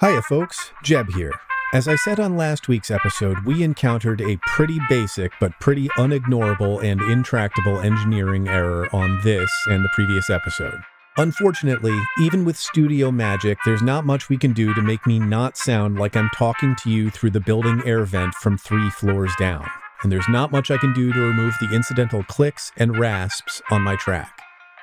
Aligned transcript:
Hiya, 0.00 0.22
folks. 0.22 0.72
Jeb 0.82 1.12
here. 1.12 1.34
As 1.74 1.86
I 1.86 1.94
said 1.94 2.18
on 2.18 2.34
last 2.34 2.68
week's 2.68 2.90
episode, 2.90 3.44
we 3.44 3.62
encountered 3.62 4.22
a 4.22 4.38
pretty 4.38 4.80
basic 4.88 5.30
but 5.38 5.52
pretty 5.60 5.88
unignorable 5.98 6.82
and 6.82 7.02
intractable 7.02 7.78
engineering 7.80 8.48
error 8.48 8.88
on 8.94 9.20
this 9.22 9.50
and 9.66 9.84
the 9.84 9.90
previous 9.92 10.30
episode. 10.30 10.80
Unfortunately, 11.18 11.94
even 12.18 12.46
with 12.46 12.56
studio 12.56 13.10
magic, 13.10 13.58
there's 13.66 13.82
not 13.82 14.06
much 14.06 14.30
we 14.30 14.38
can 14.38 14.54
do 14.54 14.72
to 14.72 14.80
make 14.80 15.06
me 15.06 15.18
not 15.18 15.58
sound 15.58 15.98
like 15.98 16.16
I'm 16.16 16.30
talking 16.30 16.74
to 16.76 16.88
you 16.88 17.10
through 17.10 17.32
the 17.32 17.40
building 17.40 17.82
air 17.84 18.06
vent 18.06 18.32
from 18.36 18.56
three 18.56 18.88
floors 18.88 19.32
down. 19.38 19.68
And 20.02 20.10
there's 20.10 20.28
not 20.30 20.50
much 20.50 20.70
I 20.70 20.78
can 20.78 20.94
do 20.94 21.12
to 21.12 21.20
remove 21.20 21.56
the 21.60 21.74
incidental 21.74 22.22
clicks 22.22 22.72
and 22.78 22.96
rasps 22.96 23.60
on 23.70 23.82
my 23.82 23.96
track. 23.96 24.40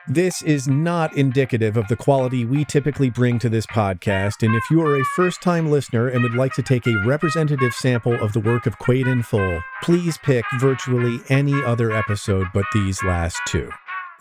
This 0.09 0.41
is 0.41 0.69
not 0.69 1.17
indicative 1.17 1.75
of 1.75 1.89
the 1.89 1.97
quality 1.97 2.45
we 2.45 2.63
typically 2.63 3.09
bring 3.09 3.39
to 3.39 3.49
this 3.49 3.65
podcast, 3.65 4.41
and 4.41 4.55
if 4.55 4.63
you 4.71 4.81
are 4.81 4.95
a 4.95 5.03
first 5.17 5.41
time 5.41 5.69
listener 5.69 6.07
and 6.07 6.23
would 6.23 6.33
like 6.33 6.53
to 6.53 6.63
take 6.63 6.87
a 6.87 7.03
representative 7.05 7.73
sample 7.73 8.13
of 8.13 8.31
the 8.31 8.39
work 8.39 8.65
of 8.65 8.79
Quaid 8.79 9.05
in 9.05 9.21
full, 9.21 9.61
please 9.83 10.17
pick 10.19 10.45
virtually 10.61 11.19
any 11.27 11.61
other 11.61 11.91
episode 11.91 12.47
but 12.53 12.63
these 12.73 13.03
last 13.03 13.37
two. 13.49 13.69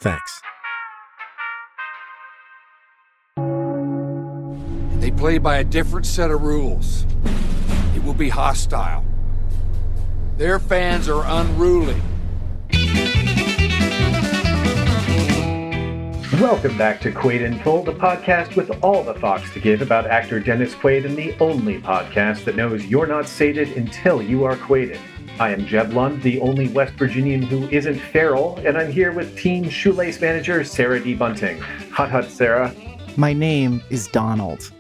Thanks. 0.01 0.43
They 5.01 5.13
play 5.13 5.39
by 5.39 5.59
a 5.59 5.65
different 5.65 6.07
set 6.07 6.33
of 6.33 6.43
rules. 6.43 7.07
It 7.95 8.03
will 8.03 8.13
be 8.13 8.31
hostile. 8.31 9.05
Their 10.37 10.59
fans 10.59 11.09
are 11.09 11.23
unruly. 11.25 12.03
Welcome 16.33 16.77
back 16.77 17.01
to 17.03 17.13
Quaid 17.13 17.43
in 17.43 17.57
Full, 17.61 17.85
the 17.85 17.93
podcast 17.93 18.57
with 18.57 18.83
all 18.83 19.05
the 19.05 19.15
Fox 19.15 19.49
to 19.53 19.61
give 19.61 19.81
about 19.81 20.09
actor 20.09 20.41
Dennis 20.41 20.75
Quaid 20.75 21.05
and 21.07 21.17
the 21.17 21.39
only 21.39 21.81
podcast 21.81 22.45
that 22.45 22.57
knows 22.57 22.85
you're 22.85 23.07
not 23.07 23.29
sated 23.29 23.77
until 23.77 24.21
you 24.21 24.43
are 24.45 24.57
Quaided. 24.57 24.99
I 25.39 25.51
am 25.51 25.65
Jeb 25.67 25.93
Lund, 25.93 26.21
the 26.23 26.41
only 26.41 26.67
West 26.69 26.95
Virginian 26.95 27.43
who 27.43 27.69
isn't 27.69 28.01
feral, 28.01 28.59
and 28.67 28.77
I'm 28.77 28.91
here 28.91 29.13
with 29.13 29.39
team 29.39 29.71
shoelace 29.71 30.21
manager 30.21 30.65
Sarah 30.65 30.99
D. 30.99 31.15
Bunting. 31.15 31.61
Hut 31.61 32.11
hut, 32.11 32.29
Sarah. 32.29 32.75
My 33.17 33.33
name 33.33 33.81
is 33.89 34.09
Donald. 34.09 34.73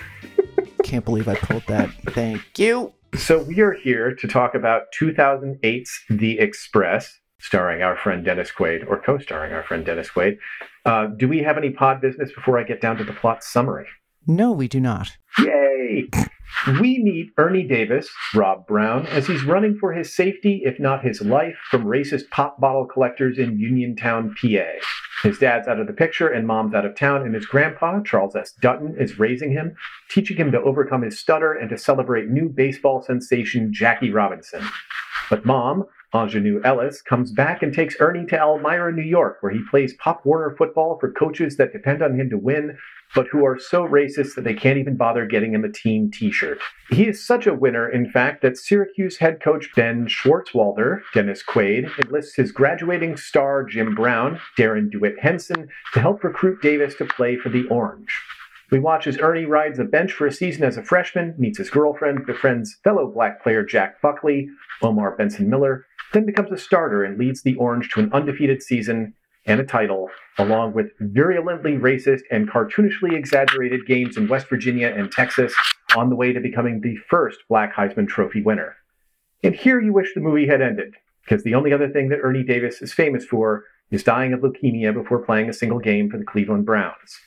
Can't 0.84 1.04
believe 1.04 1.28
I 1.28 1.34
pulled 1.36 1.64
that. 1.66 1.90
Thank 2.08 2.58
you. 2.58 2.92
So 3.16 3.42
we 3.42 3.60
are 3.60 3.72
here 3.72 4.14
to 4.14 4.28
talk 4.28 4.54
about 4.54 4.92
2008's 5.00 6.04
The 6.10 6.38
Express, 6.38 7.18
starring 7.40 7.82
our 7.82 7.96
friend 7.96 8.22
Dennis 8.22 8.52
Quaid, 8.52 8.86
or 8.86 9.00
co-starring 9.00 9.54
our 9.54 9.62
friend 9.62 9.84
Dennis 9.84 10.10
Quaid. 10.10 10.36
Uh, 10.84 11.06
do 11.06 11.28
we 11.28 11.42
have 11.42 11.56
any 11.56 11.70
pod 11.70 12.00
business 12.00 12.30
before 12.34 12.58
I 12.58 12.62
get 12.62 12.80
down 12.80 12.96
to 12.98 13.04
the 13.04 13.12
plot 13.12 13.42
summary? 13.42 13.86
No, 14.26 14.52
we 14.52 14.68
do 14.68 14.80
not. 14.80 15.16
Yay! 15.38 16.08
We 16.80 17.02
meet 17.02 17.30
Ernie 17.36 17.66
Davis, 17.66 18.08
Rob 18.34 18.66
Brown, 18.66 19.06
as 19.08 19.26
he's 19.26 19.44
running 19.44 19.76
for 19.78 19.92
his 19.92 20.14
safety, 20.14 20.62
if 20.64 20.78
not 20.78 21.04
his 21.04 21.20
life, 21.20 21.56
from 21.70 21.84
racist 21.84 22.30
pop 22.30 22.60
bottle 22.60 22.86
collectors 22.86 23.38
in 23.38 23.58
Uniontown, 23.58 24.34
PA. 24.40 24.64
His 25.22 25.38
dad's 25.38 25.68
out 25.68 25.80
of 25.80 25.86
the 25.86 25.92
picture 25.92 26.28
and 26.28 26.46
mom's 26.46 26.74
out 26.74 26.86
of 26.86 26.94
town, 26.94 27.22
and 27.22 27.34
his 27.34 27.46
grandpa, 27.46 28.00
Charles 28.00 28.36
S. 28.36 28.52
Dutton, 28.60 28.94
is 28.98 29.18
raising 29.18 29.52
him, 29.52 29.74
teaching 30.10 30.36
him 30.36 30.52
to 30.52 30.62
overcome 30.62 31.02
his 31.02 31.18
stutter 31.18 31.52
and 31.52 31.68
to 31.70 31.78
celebrate 31.78 32.28
new 32.28 32.48
baseball 32.48 33.02
sensation 33.02 33.72
Jackie 33.72 34.10
Robinson. 34.10 34.62
But 35.28 35.44
mom, 35.44 35.84
Aunjanue 36.14 36.64
Ellis, 36.64 37.02
comes 37.02 37.32
back 37.32 37.60
and 37.60 37.74
takes 37.74 37.96
Ernie 37.98 38.24
to 38.26 38.38
Elmira, 38.38 38.92
New 38.92 39.02
York, 39.02 39.38
where 39.40 39.52
he 39.52 39.60
plays 39.68 39.94
Pop 39.94 40.24
Warner 40.24 40.54
football 40.56 40.96
for 41.00 41.10
coaches 41.10 41.56
that 41.56 41.72
depend 41.72 42.02
on 42.02 42.18
him 42.18 42.30
to 42.30 42.38
win, 42.38 42.78
but 43.16 43.26
who 43.26 43.44
are 43.44 43.58
so 43.58 43.86
racist 43.86 44.36
that 44.36 44.44
they 44.44 44.54
can't 44.54 44.78
even 44.78 44.96
bother 44.96 45.26
getting 45.26 45.52
him 45.52 45.64
a 45.64 45.72
team 45.72 46.12
t 46.12 46.30
shirt. 46.30 46.60
He 46.90 47.08
is 47.08 47.26
such 47.26 47.48
a 47.48 47.54
winner, 47.54 47.88
in 47.88 48.08
fact, 48.08 48.42
that 48.42 48.56
Syracuse 48.56 49.16
head 49.16 49.42
coach 49.42 49.70
Ben 49.74 50.06
Schwartzwalder, 50.06 51.00
Dennis 51.12 51.42
Quaid, 51.42 51.90
enlists 51.98 52.36
his 52.36 52.52
graduating 52.52 53.16
star 53.16 53.64
Jim 53.64 53.94
Brown, 53.96 54.40
Darren 54.56 54.90
DeWitt 54.92 55.18
Henson, 55.18 55.68
to 55.94 56.00
help 56.00 56.22
recruit 56.22 56.62
Davis 56.62 56.94
to 56.96 57.04
play 57.04 57.36
for 57.36 57.48
the 57.48 57.66
Orange. 57.68 58.22
We 58.70 58.78
watch 58.78 59.06
as 59.06 59.18
Ernie 59.18 59.44
rides 59.44 59.78
a 59.78 59.84
bench 59.84 60.12
for 60.12 60.26
a 60.26 60.32
season 60.32 60.64
as 60.64 60.76
a 60.76 60.82
freshman, 60.82 61.34
meets 61.38 61.58
his 61.58 61.70
girlfriend, 61.70 62.24
befriends 62.24 62.78
fellow 62.82 63.06
black 63.06 63.42
player 63.42 63.64
Jack 63.64 64.00
Buckley, 64.00 64.48
Omar 64.82 65.16
Benson 65.16 65.50
Miller, 65.50 65.86
then 66.14 66.24
becomes 66.24 66.50
a 66.50 66.56
starter 66.56 67.04
and 67.04 67.18
leads 67.18 67.42
the 67.42 67.56
Orange 67.56 67.90
to 67.90 68.00
an 68.00 68.12
undefeated 68.12 68.62
season 68.62 69.14
and 69.46 69.60
a 69.60 69.64
title, 69.64 70.08
along 70.38 70.72
with 70.72 70.86
virulently 71.00 71.72
racist 71.72 72.22
and 72.30 72.48
cartoonishly 72.48 73.12
exaggerated 73.12 73.86
games 73.86 74.16
in 74.16 74.28
West 74.28 74.48
Virginia 74.48 74.88
and 74.96 75.12
Texas, 75.12 75.54
on 75.96 76.08
the 76.08 76.16
way 76.16 76.32
to 76.32 76.40
becoming 76.40 76.80
the 76.80 76.96
first 77.10 77.40
Black 77.48 77.74
Heisman 77.74 78.08
Trophy 78.08 78.42
winner. 78.42 78.74
And 79.42 79.54
here 79.54 79.80
you 79.80 79.92
wish 79.92 80.14
the 80.14 80.20
movie 80.20 80.46
had 80.46 80.62
ended, 80.62 80.94
because 81.24 81.44
the 81.44 81.54
only 81.54 81.72
other 81.72 81.88
thing 81.88 82.08
that 82.08 82.20
Ernie 82.22 82.42
Davis 82.42 82.80
is 82.80 82.94
famous 82.94 83.26
for 83.26 83.64
is 83.90 84.02
dying 84.02 84.32
of 84.32 84.40
leukemia 84.40 84.94
before 84.94 85.18
playing 85.18 85.50
a 85.50 85.52
single 85.52 85.78
game 85.78 86.08
for 86.08 86.16
the 86.16 86.24
Cleveland 86.24 86.64
Browns. 86.64 87.20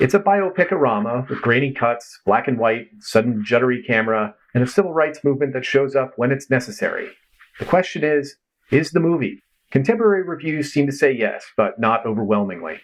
It's 0.00 0.14
a 0.14 0.20
biopicorama 0.20 1.28
with 1.30 1.40
grainy 1.40 1.72
cuts, 1.72 2.20
black 2.26 2.46
and 2.48 2.58
white, 2.58 2.88
sudden 2.98 3.42
juddery 3.42 3.86
camera, 3.86 4.34
and 4.52 4.62
a 4.62 4.66
civil 4.66 4.92
rights 4.92 5.24
movement 5.24 5.54
that 5.54 5.64
shows 5.64 5.96
up 5.96 6.12
when 6.16 6.30
it's 6.30 6.50
necessary. 6.50 7.10
The 7.58 7.64
question 7.66 8.04
is, 8.04 8.36
is 8.70 8.90
the 8.90 9.00
movie? 9.00 9.42
Contemporary 9.70 10.22
reviews 10.22 10.72
seem 10.72 10.86
to 10.86 10.92
say 10.92 11.12
yes, 11.12 11.44
but 11.56 11.78
not 11.78 12.06
overwhelmingly. 12.06 12.80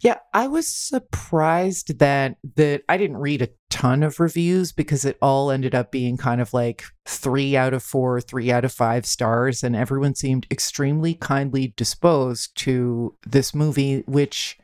Yeah, 0.00 0.18
I 0.34 0.48
was 0.48 0.66
surprised 0.68 1.98
that 1.98 2.36
that 2.56 2.82
I 2.88 2.96
didn't 2.98 3.18
read 3.18 3.42
a 3.42 3.48
ton 3.70 4.02
of 4.02 4.20
reviews 4.20 4.72
because 4.72 5.04
it 5.04 5.16
all 5.22 5.50
ended 5.50 5.74
up 5.74 5.90
being 5.90 6.16
kind 6.16 6.40
of 6.40 6.52
like 6.52 6.84
3 7.06 7.56
out 7.56 7.72
of 7.72 7.82
4, 7.82 8.20
3 8.20 8.52
out 8.52 8.64
of 8.64 8.72
5 8.72 9.06
stars 9.06 9.62
and 9.62 9.74
everyone 9.74 10.14
seemed 10.14 10.46
extremely 10.50 11.14
kindly 11.14 11.72
disposed 11.76 12.56
to 12.58 13.16
this 13.26 13.54
movie 13.54 14.02
which 14.06 14.58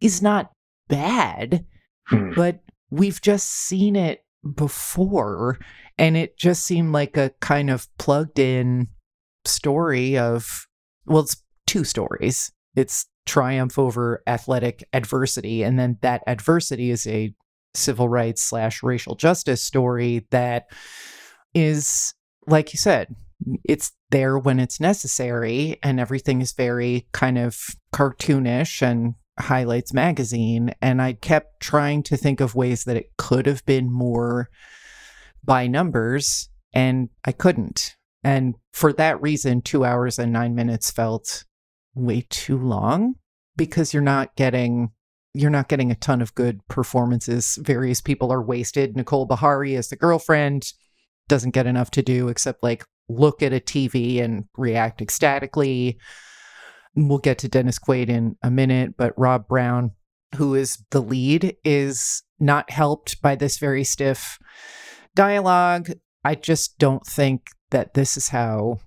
is 0.00 0.22
not 0.22 0.52
bad, 0.88 1.64
Hmm. 2.06 2.32
but 2.34 2.60
we've 2.90 3.20
just 3.20 3.48
seen 3.48 3.94
it 3.94 4.24
before 4.54 5.58
and 5.98 6.16
it 6.16 6.36
just 6.36 6.64
seemed 6.64 6.92
like 6.92 7.16
a 7.16 7.32
kind 7.40 7.70
of 7.70 7.86
plugged 7.98 8.38
in 8.38 8.88
story 9.44 10.18
of 10.18 10.66
well 11.06 11.22
it's 11.22 11.42
two 11.66 11.84
stories. 11.84 12.52
It's 12.74 13.06
triumph 13.24 13.78
over 13.78 14.22
athletic 14.26 14.84
adversity 14.92 15.62
and 15.62 15.78
then 15.78 15.96
that 16.02 16.22
adversity 16.26 16.90
is 16.90 17.06
a 17.06 17.32
civil 17.74 18.08
rights 18.08 18.42
slash 18.42 18.82
racial 18.82 19.14
justice 19.14 19.62
story 19.62 20.26
that 20.30 20.66
is 21.54 22.14
like 22.46 22.72
you 22.72 22.78
said 22.78 23.14
it's 23.64 23.92
there 24.10 24.38
when 24.38 24.58
it's 24.58 24.80
necessary 24.80 25.78
and 25.82 26.00
everything 26.00 26.40
is 26.42 26.52
very 26.52 27.06
kind 27.12 27.38
of 27.38 27.56
cartoonish 27.94 28.82
and 28.82 29.14
highlights 29.38 29.94
magazine 29.94 30.74
and 30.82 31.00
i 31.00 31.12
kept 31.12 31.60
trying 31.60 32.02
to 32.02 32.16
think 32.16 32.40
of 32.40 32.54
ways 32.54 32.84
that 32.84 32.96
it 32.96 33.10
could 33.16 33.46
have 33.46 33.64
been 33.64 33.90
more 33.90 34.50
by 35.44 35.66
numbers 35.66 36.48
and 36.72 37.08
i 37.24 37.32
couldn't. 37.32 37.96
And 38.24 38.54
for 38.72 38.92
that 38.94 39.20
reason 39.20 39.62
2 39.62 39.84
hours 39.84 40.18
and 40.18 40.32
9 40.32 40.54
minutes 40.54 40.90
felt 40.90 41.44
way 41.94 42.26
too 42.30 42.56
long 42.56 43.16
because 43.56 43.92
you're 43.92 44.02
not 44.02 44.34
getting 44.36 44.90
you're 45.34 45.50
not 45.50 45.68
getting 45.68 45.90
a 45.90 45.94
ton 45.94 46.20
of 46.20 46.34
good 46.34 46.60
performances. 46.68 47.58
Various 47.62 48.02
people 48.02 48.30
are 48.30 48.42
wasted. 48.42 48.94
Nicole 48.94 49.26
Beharie 49.26 49.78
as 49.78 49.88
the 49.88 49.96
girlfriend 49.96 50.74
doesn't 51.26 51.52
get 51.52 51.66
enough 51.66 51.90
to 51.92 52.02
do 52.02 52.28
except 52.28 52.62
like 52.62 52.84
look 53.08 53.42
at 53.42 53.52
a 53.52 53.60
tv 53.60 54.22
and 54.22 54.44
react 54.56 55.00
ecstatically 55.00 55.98
we'll 56.94 57.18
get 57.18 57.38
to 57.38 57.48
dennis 57.48 57.78
quaid 57.78 58.08
in 58.08 58.36
a 58.42 58.50
minute 58.50 58.96
but 58.96 59.18
rob 59.18 59.46
brown 59.48 59.90
who 60.36 60.54
is 60.54 60.82
the 60.90 61.00
lead 61.00 61.56
is 61.64 62.22
not 62.38 62.70
helped 62.70 63.20
by 63.22 63.34
this 63.34 63.58
very 63.58 63.84
stiff 63.84 64.38
dialogue 65.14 65.90
i 66.24 66.34
just 66.34 66.78
don't 66.78 67.06
think 67.06 67.48
that 67.70 67.94
this 67.94 68.16
is 68.16 68.28
how 68.28 68.78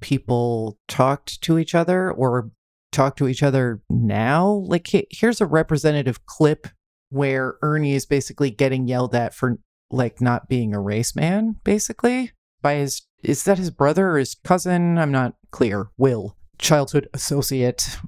people 0.00 0.78
talked 0.88 1.40
to 1.42 1.58
each 1.58 1.74
other 1.74 2.10
or 2.10 2.50
talk 2.92 3.16
to 3.16 3.26
each 3.26 3.42
other 3.42 3.82
now. 3.88 4.46
Like, 4.66 4.88
here's 5.10 5.40
a 5.40 5.46
representative 5.46 6.26
clip 6.26 6.66
where 7.08 7.56
Ernie 7.62 7.94
is 7.94 8.06
basically 8.06 8.50
getting 8.50 8.86
yelled 8.86 9.14
at 9.14 9.34
for 9.34 9.58
like 9.90 10.20
not 10.20 10.48
being 10.48 10.74
a 10.74 10.80
race 10.80 11.16
man, 11.16 11.56
basically 11.64 12.32
by 12.62 12.74
his 12.74 13.02
is 13.22 13.44
that 13.44 13.58
his 13.58 13.70
brother 13.70 14.10
or 14.10 14.18
his 14.18 14.34
cousin? 14.34 14.98
I'm 14.98 15.12
not 15.12 15.34
clear. 15.50 15.90
Will 15.96 16.36
childhood 16.58 17.08
associate, 17.14 17.98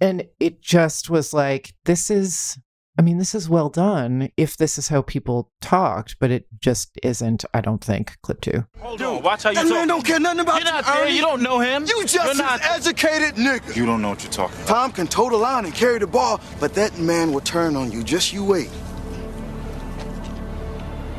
and 0.00 0.26
it 0.40 0.60
just 0.62 1.10
was 1.10 1.32
like 1.32 1.74
this 1.84 2.10
is. 2.10 2.58
I 2.96 3.02
mean, 3.02 3.18
this 3.18 3.34
is 3.34 3.48
well 3.48 3.70
done 3.70 4.28
if 4.36 4.56
this 4.56 4.78
is 4.78 4.86
how 4.86 5.02
people 5.02 5.50
talked, 5.60 6.14
but 6.20 6.30
it 6.30 6.46
just 6.60 6.96
isn't. 7.02 7.44
I 7.52 7.60
don't 7.60 7.82
think. 7.82 8.16
Clip 8.22 8.40
two. 8.40 8.66
Hold 8.78 9.02
on, 9.02 9.20
watch 9.20 9.42
how 9.42 9.50
you 9.50 9.56
That 9.56 9.62
talk. 9.62 9.70
man 9.72 9.88
don't 9.88 10.04
care 10.06 10.20
nothing 10.20 10.38
about 10.38 10.62
You're 10.62 10.72
not 10.72 10.86
you, 10.86 10.92
there. 10.92 11.08
You 11.08 11.20
don't 11.20 11.42
know 11.42 11.58
him. 11.58 11.86
You 11.86 12.02
just 12.02 12.14
You're 12.14 12.30
an 12.30 12.36
not. 12.38 12.60
educated 12.62 13.34
nigga. 13.34 13.74
You 13.74 13.84
don't 13.84 14.00
know 14.00 14.10
what 14.10 14.22
you're 14.22 14.30
talking 14.30 14.54
about. 14.58 14.68
Tom 14.68 14.92
can 14.92 15.08
toe 15.08 15.28
the 15.28 15.36
line 15.36 15.64
and 15.64 15.74
carry 15.74 15.98
the 15.98 16.06
ball, 16.06 16.40
but 16.60 16.72
that 16.74 16.96
man 17.00 17.32
will 17.32 17.40
turn 17.40 17.74
on 17.74 17.90
you. 17.90 18.04
Just 18.04 18.32
you 18.32 18.44
wait. 18.44 18.70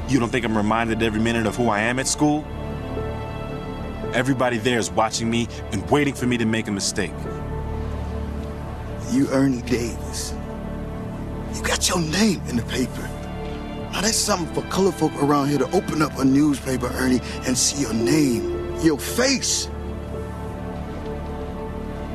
You 0.08 0.20
don't 0.20 0.30
think 0.32 0.46
I'm 0.46 0.56
reminded 0.56 1.04
every 1.04 1.20
minute 1.20 1.46
of 1.46 1.58
who 1.58 1.68
I 1.68 1.82
am 1.82 2.00
at 2.00 2.08
school? 2.08 2.46
Everybody 4.16 4.58
there 4.60 4.80
is 4.80 4.90
watching 4.90 5.30
me 5.30 5.46
and 5.74 5.92
waiting 5.92 6.14
for 6.14 6.26
me 6.26 6.38
to 6.38 6.46
make 6.46 6.70
a 6.70 6.72
mistake. 6.72 7.12
You 9.12 9.28
Ernie 9.30 9.62
Davis. 9.64 10.34
You 11.54 11.62
got 11.62 11.90
your 11.90 12.00
name 12.00 12.42
in 12.48 12.56
the 12.56 12.64
paper. 12.64 13.02
Now 13.92 14.00
that's 14.00 14.16
something 14.16 14.48
for 14.56 14.62
colored 14.70 14.94
folk 14.94 15.12
around 15.22 15.50
here 15.50 15.58
to 15.58 15.70
open 15.76 16.02
up 16.02 16.18
a 16.18 16.24
newspaper, 16.24 16.88
Ernie, 16.94 17.20
and 17.46 17.58
see 17.58 17.82
your 17.82 17.94
name, 17.94 18.80
your 18.80 18.98
face. 18.98 19.68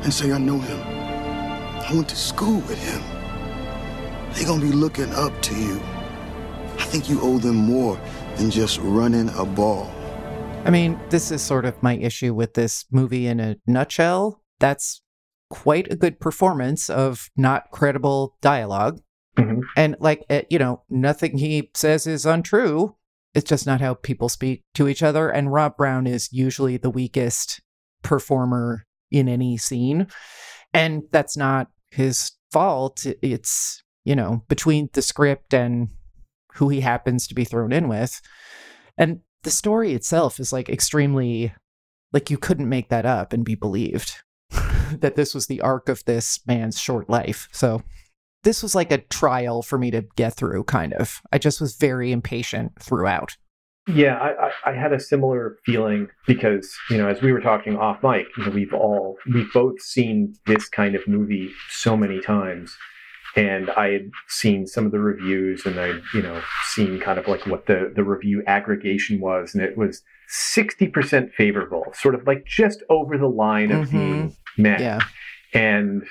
And 0.01 0.11
say, 0.11 0.31
I 0.31 0.39
know 0.39 0.57
him. 0.57 0.79
I 0.81 1.93
went 1.93 2.09
to 2.09 2.15
school 2.15 2.61
with 2.61 2.83
him. 2.83 3.03
They're 4.33 4.47
gonna 4.47 4.59
be 4.59 4.71
looking 4.71 5.13
up 5.13 5.39
to 5.43 5.55
you. 5.55 5.79
I 6.79 6.85
think 6.85 7.09
you 7.09 7.21
owe 7.21 7.37
them 7.37 7.57
more 7.57 7.99
than 8.37 8.49
just 8.49 8.79
running 8.81 9.29
a 9.37 9.45
ball. 9.45 9.91
I 10.63 10.69
mean, 10.69 10.99
this 11.09 11.31
is 11.31 11.41
sort 11.41 11.65
of 11.65 11.81
my 11.81 11.97
issue 11.97 12.33
with 12.33 12.53
this 12.53 12.85
movie 12.91 13.27
in 13.27 13.39
a 13.39 13.57
nutshell. 13.65 14.43
That's 14.59 15.01
quite 15.49 15.91
a 15.91 15.95
good 15.95 16.19
performance 16.19 16.89
of 16.89 17.29
not 17.35 17.71
credible 17.71 18.37
dialogue. 18.41 19.01
Mhm. 19.37 19.63
And, 19.75 19.95
like, 19.99 20.23
uh, 20.29 20.43
you 20.49 20.59
know, 20.59 20.83
nothing 20.89 21.39
he 21.39 21.71
says 21.73 22.05
is 22.05 22.25
untrue. 22.25 22.95
It's 23.33 23.49
just 23.49 23.65
not 23.65 23.81
how 23.81 23.95
people 23.95 24.29
speak 24.29 24.63
to 24.75 24.87
each 24.87 25.01
other. 25.01 25.29
And 25.29 25.51
Rob 25.51 25.77
Brown 25.77 26.05
is 26.05 26.31
usually 26.31 26.77
the 26.77 26.89
weakest 26.89 27.61
performer 28.03 28.85
in 29.09 29.27
any 29.27 29.57
scene. 29.57 30.07
And 30.73 31.03
that's 31.11 31.35
not 31.35 31.69
his 31.89 32.31
fault. 32.51 33.05
It's, 33.21 33.83
you 34.05 34.15
know, 34.15 34.43
between 34.47 34.89
the 34.93 35.01
script 35.01 35.53
and 35.53 35.89
who 36.55 36.69
he 36.69 36.81
happens 36.81 37.27
to 37.27 37.35
be 37.35 37.45
thrown 37.45 37.71
in 37.71 37.87
with. 37.87 38.21
And 38.97 39.21
the 39.43 39.51
story 39.51 39.93
itself 39.93 40.39
is 40.39 40.53
like 40.53 40.69
extremely 40.69 41.53
like 42.13 42.29
you 42.29 42.37
couldn't 42.37 42.69
make 42.69 42.89
that 42.89 43.05
up 43.05 43.33
and 43.33 43.45
be 43.45 43.55
believed 43.55 44.21
that 44.51 45.15
this 45.15 45.33
was 45.33 45.47
the 45.47 45.61
arc 45.61 45.89
of 45.89 46.03
this 46.05 46.39
man's 46.45 46.79
short 46.79 47.09
life. 47.09 47.47
So 47.51 47.83
this 48.43 48.63
was 48.63 48.75
like 48.75 48.91
a 48.91 48.99
trial 48.99 49.61
for 49.61 49.77
me 49.77 49.91
to 49.91 50.05
get 50.15 50.33
through 50.33 50.63
kind 50.65 50.93
of. 50.93 51.21
I 51.31 51.37
just 51.37 51.61
was 51.61 51.75
very 51.75 52.11
impatient 52.11 52.73
throughout. 52.79 53.37
Yeah, 53.87 54.17
I, 54.17 54.69
I, 54.69 54.73
had 54.73 54.93
a 54.93 54.99
similar 54.99 55.57
feeling 55.65 56.07
because 56.27 56.71
you 56.91 56.97
know, 56.97 57.07
as 57.07 57.21
we 57.21 57.31
were 57.31 57.41
talking 57.41 57.77
off 57.77 58.03
mic, 58.03 58.27
you 58.37 58.45
know, 58.45 58.51
we've 58.51 58.73
all 58.73 59.17
we've 59.33 59.51
both 59.53 59.81
seen 59.81 60.35
this 60.45 60.69
kind 60.69 60.93
of 60.93 61.07
movie 61.07 61.49
so 61.69 61.97
many 61.97 62.21
times, 62.21 62.77
and 63.35 63.69
I 63.71 63.89
had 63.91 64.11
seen 64.27 64.67
some 64.67 64.85
of 64.85 64.91
the 64.91 64.99
reviews, 64.99 65.65
and 65.65 65.79
I 65.79 65.99
you 66.13 66.21
know 66.21 66.41
seen 66.73 66.99
kind 66.99 67.17
of 67.19 67.27
like 67.27 67.45
what 67.47 67.65
the 67.67 67.91
the 67.95 68.03
review 68.03 68.43
aggregation 68.47 69.19
was, 69.19 69.53
and 69.53 69.63
it 69.63 69.77
was 69.77 70.01
sixty 70.27 70.87
percent 70.87 71.31
favorable, 71.33 71.85
sort 71.93 72.15
of 72.15 72.25
like 72.25 72.45
just 72.45 72.83
over 72.89 73.17
the 73.17 73.27
line 73.27 73.71
of 73.71 73.89
Mhm. 73.89 73.91
being 73.91 74.35
meh. 74.57 74.79
Yeah. 74.79 74.99
And, 75.53 76.03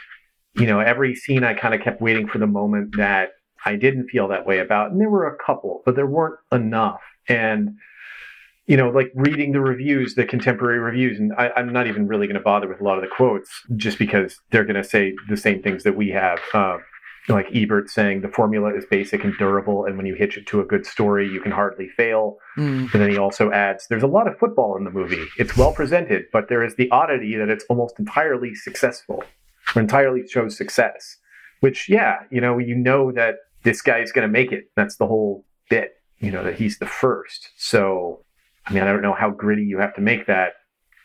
you 0.55 0.67
know, 0.67 0.81
every 0.81 1.15
scene 1.15 1.45
I 1.45 1.55
kind 1.55 1.75
of 1.75 1.81
kept 1.81 2.03
waiting 2.03 2.29
for 2.29 2.37
the 2.39 2.47
moment 2.47 2.97
that 2.99 3.31
I 3.65 3.77
didn't 3.77 4.09
feel 4.09 4.29
that 4.29 4.45
way 4.47 4.59
about. 4.59 4.91
And 4.91 5.01
there 5.01 5.09
were 5.09 5.27
a 5.27 5.37
couple, 5.45 5.83
but 5.87 5.97
there 5.97 6.07
weren't 6.07 6.39
enough. 6.53 7.01
And, 7.29 7.77
you 8.67 8.77
know, 8.77 8.91
like 8.91 9.11
reading 9.15 9.53
the 9.53 9.61
reviews, 9.61 10.15
the 10.15 10.27
contemporary 10.27 10.79
reviews, 10.79 11.19
and 11.19 11.33
I, 11.39 11.51
I'm 11.57 11.73
not 11.73 11.87
even 11.87 12.07
really 12.07 12.27
going 12.27 12.35
to 12.37 12.43
bother 12.43 12.69
with 12.69 12.81
a 12.81 12.85
lot 12.85 12.97
of 12.99 13.03
the 13.03 13.09
quotes 13.09 13.51
just 13.77 13.99
because 13.99 14.39
they're 14.51 14.65
going 14.65 14.77
to 14.83 14.85
say 14.85 15.15
the 15.31 15.37
same 15.37 15.63
things 15.63 15.83
that 15.85 15.97
we 15.97 16.11
have. 16.11 16.39
Uh, 16.53 16.79
like 17.29 17.47
Ebert 17.55 17.91
saying 17.91 18.23
the 18.23 18.29
formula 18.29 18.75
is 18.75 18.85
basic 18.91 19.25
and 19.25 19.37
durable, 19.39 19.85
and 19.85 19.97
when 19.97 20.07
you 20.07 20.15
hitch 20.15 20.37
it 20.37 20.47
to 20.49 20.61
a 20.61 20.65
good 20.65 20.87
story, 20.87 21.29
you 21.29 21.41
can 21.41 21.53
hardly 21.53 21.89
fail. 21.89 22.39
Mm, 22.57 22.93
And 22.93 23.03
then 23.03 23.11
he 23.11 23.19
also 23.19 23.51
adds, 23.53 23.87
there's 23.89 24.03
a 24.03 24.09
lot 24.09 24.27
of 24.27 24.39
football 24.39 24.77
in 24.77 24.85
the 24.85 24.91
movie. 24.91 25.25
It's 25.39 25.57
well 25.57 25.73
presented, 25.73 26.25
but 26.33 26.49
there 26.49 26.65
is 26.65 26.77
the 26.77 26.91
oddity 26.91 27.37
that 27.37 27.49
it's 27.49 27.65
almost 27.69 27.99
entirely 27.99 28.55
successful, 28.55 29.23
or 29.75 29.83
entirely 29.83 30.27
shows 30.27 30.57
success. 30.57 31.19
Which, 31.61 31.89
yeah, 31.91 32.21
you 32.31 32.41
know, 32.41 32.59
you 32.59 32.75
know 32.75 33.13
that 33.13 33.35
this 33.65 33.83
guy's 33.83 34.13
going 34.13 34.27
to 34.27 34.33
make 34.33 34.51
it. 34.51 34.71
That's 34.77 34.97
the 34.97 35.07
whole 35.07 35.45
bit, 35.69 35.93
you 36.19 36.31
know, 36.31 36.43
that 36.43 36.55
he's 36.55 36.79
the 36.79 36.87
first. 36.87 37.51
So, 37.59 38.25
I 38.67 38.73
mean, 38.73 38.83
I 38.83 38.87
don't 38.87 39.03
know 39.03 39.13
how 39.13 39.29
gritty 39.31 39.65
you 39.65 39.79
have 39.79 39.95
to 39.97 40.01
make 40.01 40.27
that 40.27 40.55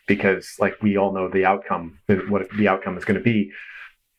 because, 0.07 0.53
like, 0.59 0.81
we 0.81 0.97
all 0.97 1.13
know 1.13 1.27
the 1.27 1.43
outcome, 1.45 1.99
what 2.29 2.47
the 2.57 2.69
outcome 2.69 2.97
is 2.97 3.03
going 3.03 3.17
to 3.17 3.23
be. 3.23 3.51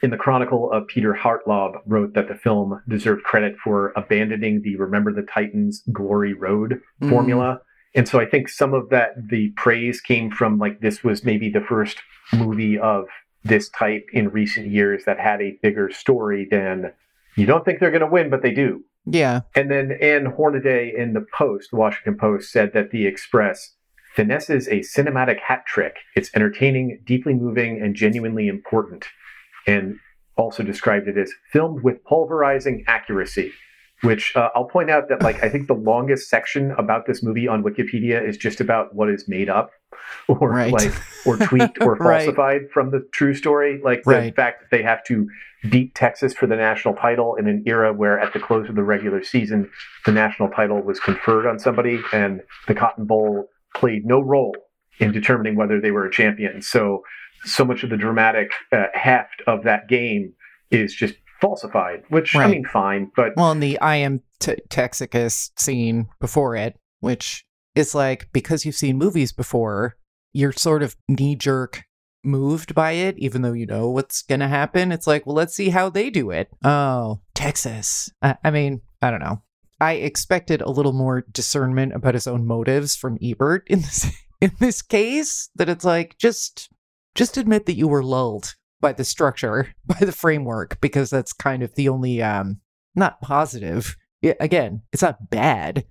In 0.02 0.10
the 0.10 0.16
Chronicle 0.16 0.70
of 0.72 0.86
Peter 0.88 1.14
Hartlaub 1.14 1.80
wrote 1.86 2.12
that 2.14 2.28
the 2.28 2.34
film 2.34 2.82
deserved 2.86 3.22
credit 3.22 3.56
for 3.62 3.92
abandoning 3.96 4.60
the 4.62 4.76
Remember 4.76 5.12
the 5.12 5.22
Titans 5.22 5.82
Glory 5.90 6.34
Road 6.34 6.82
mm, 7.02 7.08
formula. 7.08 7.60
And 7.94 8.06
so 8.06 8.20
I 8.20 8.26
think 8.26 8.50
some 8.50 8.74
of 8.74 8.90
that, 8.90 9.12
the 9.30 9.50
praise 9.56 10.02
came 10.02 10.30
from 10.30 10.58
like 10.58 10.80
this 10.80 11.02
was 11.02 11.24
maybe 11.24 11.48
the 11.48 11.62
first 11.62 11.98
movie 12.32 12.78
of 12.78 13.06
this 13.42 13.70
type 13.70 14.06
in 14.12 14.28
recent 14.28 14.66
years 14.66 15.04
that 15.06 15.18
had 15.18 15.40
a 15.40 15.58
bigger 15.62 15.90
story 15.90 16.46
than 16.50 16.92
you 17.36 17.46
don't 17.46 17.64
think 17.64 17.80
they're 17.80 17.90
going 17.90 18.00
to 18.00 18.06
win, 18.06 18.28
but 18.28 18.42
they 18.42 18.50
do. 18.50 18.84
Yeah. 19.06 19.42
And 19.54 19.70
then 19.70 19.92
Ann 20.02 20.26
Hornaday 20.26 20.92
in 20.94 21.14
the 21.14 21.24
Post, 21.32 21.70
the 21.70 21.76
Washington 21.76 22.18
Post, 22.18 22.50
said 22.50 22.72
that 22.74 22.90
The 22.90 23.06
Express 23.06 23.74
finesses 24.14 24.66
a 24.68 24.80
cinematic 24.80 25.38
hat 25.40 25.64
trick. 25.66 25.98
It's 26.16 26.30
entertaining, 26.34 27.00
deeply 27.04 27.34
moving, 27.34 27.80
and 27.80 27.94
genuinely 27.94 28.48
important. 28.48 29.06
And 29.66 29.98
also 30.36 30.62
described 30.62 31.08
it 31.08 31.16
as 31.16 31.32
filmed 31.52 31.82
with 31.82 32.02
pulverizing 32.04 32.84
accuracy. 32.86 33.52
Which 34.02 34.36
uh, 34.36 34.50
I'll 34.54 34.66
point 34.66 34.90
out 34.90 35.08
that, 35.08 35.22
like, 35.22 35.42
I 35.42 35.48
think 35.48 35.68
the 35.68 35.74
longest 35.74 36.28
section 36.28 36.72
about 36.72 37.06
this 37.06 37.22
movie 37.22 37.48
on 37.48 37.62
Wikipedia 37.62 38.22
is 38.28 38.36
just 38.36 38.60
about 38.60 38.94
what 38.94 39.08
is 39.08 39.24
made 39.26 39.48
up, 39.48 39.70
or 40.28 40.50
Right. 40.50 40.70
like, 40.70 40.92
or 41.24 41.38
tweaked 41.38 41.78
or 41.80 41.96
Right. 42.00 42.26
falsified 42.26 42.70
from 42.74 42.90
the 42.90 43.08
true 43.12 43.32
story. 43.32 43.80
Like 43.82 44.02
the 44.04 44.10
Right. 44.10 44.36
fact 44.36 44.60
that 44.60 44.76
they 44.76 44.82
have 44.82 45.02
to 45.04 45.26
beat 45.70 45.94
Texas 45.94 46.34
for 46.34 46.46
the 46.46 46.56
national 46.56 46.94
title 46.94 47.36
in 47.36 47.48
an 47.48 47.64
era 47.66 47.90
where, 47.94 48.20
at 48.20 48.34
the 48.34 48.38
close 48.38 48.68
of 48.68 48.74
the 48.74 48.82
regular 48.84 49.24
season, 49.24 49.70
the 50.04 50.12
national 50.12 50.50
title 50.50 50.82
was 50.82 51.00
conferred 51.00 51.46
on 51.46 51.58
somebody, 51.58 51.98
and 52.12 52.42
the 52.68 52.74
Cotton 52.74 53.06
Bowl 53.06 53.48
played 53.74 54.04
no 54.04 54.20
role 54.20 54.54
in 55.00 55.10
determining 55.10 55.56
whether 55.56 55.80
they 55.80 55.90
were 55.90 56.04
a 56.04 56.10
champion. 56.10 56.60
So, 56.60 57.02
so 57.44 57.64
much 57.64 57.82
of 57.82 57.90
the 57.90 57.96
dramatic 57.96 58.50
uh, 58.72 58.86
heft 58.94 59.42
of 59.46 59.64
that 59.64 59.88
game 59.88 60.32
is 60.70 60.94
just 60.94 61.14
falsified, 61.40 62.02
which 62.08 62.34
I 62.34 62.48
mean, 62.48 62.64
fine, 62.64 63.10
but 63.14 63.32
Well, 63.36 63.52
in 63.52 63.60
the 63.60 63.78
I 63.80 63.96
am 63.96 64.22
t- 64.40 64.56
Texicus 64.68 65.50
scene 65.58 66.08
before 66.20 66.56
it, 66.56 66.78
which 67.00 67.44
is 67.74 67.94
like 67.94 68.28
because 68.32 68.64
you've 68.64 68.74
seen 68.74 68.98
movies 68.98 69.32
before, 69.32 69.96
you're 70.32 70.52
sort 70.52 70.82
of 70.82 70.96
knee 71.08 71.36
jerk 71.36 71.84
moved 72.24 72.74
by 72.74 72.92
it, 72.92 73.16
even 73.18 73.42
though 73.42 73.52
you 73.52 73.66
know 73.66 73.88
what's 73.88 74.22
going 74.22 74.40
to 74.40 74.48
happen. 74.48 74.92
It's 74.92 75.06
like, 75.06 75.24
well, 75.26 75.36
let's 75.36 75.54
see 75.54 75.68
how 75.68 75.88
they 75.88 76.10
do 76.10 76.30
it. 76.30 76.48
Oh, 76.64 77.20
Texas. 77.34 78.10
I, 78.20 78.36
I 78.42 78.50
mean, 78.50 78.82
I 79.00 79.10
don't 79.10 79.20
know. 79.20 79.42
I 79.80 79.92
expected 79.92 80.60
a 80.60 80.70
little 80.70 80.92
more 80.92 81.24
discernment 81.32 81.94
about 81.94 82.14
his 82.14 82.26
own 82.26 82.46
motives 82.46 82.96
from 82.96 83.18
Ebert 83.22 83.64
in 83.68 83.80
this 83.80 84.10
in 84.40 84.52
this 84.58 84.82
case. 84.82 85.50
That 85.54 85.68
it's 85.68 85.84
like 85.84 86.16
just 86.18 86.70
just 87.16 87.36
admit 87.36 87.66
that 87.66 87.76
you 87.76 87.88
were 87.88 88.04
lulled 88.04 88.54
by 88.80 88.92
the 88.92 89.04
structure, 89.04 89.74
by 89.86 89.98
the 90.00 90.12
framework, 90.12 90.80
because 90.80 91.10
that's 91.10 91.32
kind 91.32 91.62
of 91.62 91.74
the 91.74 91.88
only 91.88 92.22
um 92.22 92.60
not 92.94 93.20
positive. 93.20 93.96
Yeah, 94.22 94.34
again, 94.40 94.82
it's 94.92 95.02
not 95.02 95.28
bad. 95.30 95.84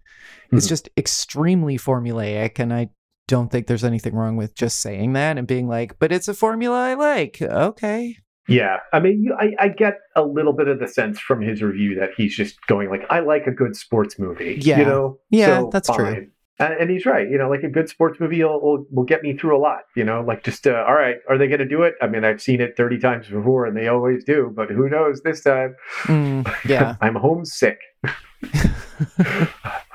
It's 0.51 0.65
Mhm. 0.65 0.69
just 0.69 0.89
extremely 0.97 1.77
formulaic, 1.77 2.57
and 2.59 2.73
I 2.73 2.89
don't 3.27 3.51
think 3.51 3.67
there's 3.67 3.83
anything 3.83 4.13
wrong 4.15 4.37
with 4.37 4.55
just 4.55 4.81
saying 4.81 5.13
that 5.13 5.37
and 5.37 5.47
being 5.47 5.67
like, 5.67 5.97
"But 5.99 6.11
it's 6.11 6.27
a 6.27 6.33
formula 6.33 6.77
I 6.79 6.93
like." 6.95 7.41
Okay, 7.41 8.17
Yeah, 8.47 8.77
I 8.93 8.99
mean, 8.99 9.23
you, 9.23 9.35
I, 9.39 9.53
I 9.59 9.67
get 9.69 9.97
a 10.15 10.21
little 10.23 10.53
bit 10.53 10.67
of 10.67 10.79
the 10.79 10.87
sense 10.87 11.19
from 11.19 11.41
his 11.41 11.63
review 11.63 11.95
that 11.99 12.11
he's 12.15 12.35
just 12.35 12.55
going 12.67 12.89
like, 12.91 13.01
"I 13.09 13.19
like 13.21 13.47
a 13.47 13.51
good 13.51 13.75
sports 13.75 14.19
movie." 14.19 14.59
Yeah. 14.61 14.79
you 14.79 14.85
know, 14.85 15.19
Yeah, 15.31 15.45
So, 15.61 15.69
that's 15.73 15.89
true. 15.89 16.27
And, 16.57 16.73
and 16.73 16.89
he's 16.89 17.05
right. 17.05 17.27
You 17.29 17.37
know, 17.37 17.49
like 17.49 17.63
a 17.63 17.69
good 17.69 17.89
sports 17.89 18.19
movie 18.19 18.41
will, 18.43 18.61
will, 18.61 18.85
will 18.89 19.03
get 19.03 19.21
me 19.23 19.35
through 19.35 19.57
a 19.57 19.59
lot. 19.59 19.81
You 19.95 20.03
know, 20.05 20.21
like 20.21 20.43
just 20.43 20.65
uh, 20.65 20.83
all 20.87 20.93
right, 20.95 21.17
are 21.29 21.37
they 21.37 21.47
going 21.47 21.59
to 21.59 21.67
do 21.67 21.83
it? 21.83 21.95
I 22.01 22.07
mean, 22.07 22.23
I've 22.23 22.41
seen 22.41 22.61
it 22.61 22.75
thirty 22.77 22.97
times 22.97 23.27
before, 23.27 23.65
and 23.65 23.75
they 23.75 23.87
always 23.89 24.23
do. 24.23 24.51
But 24.55 24.69
who 24.69 24.87
knows 24.89 25.21
this 25.21 25.41
time? 25.43 25.75
Mm, 26.03 26.49
yeah, 26.67 26.95
I'm 27.01 27.15
homesick. 27.15 27.79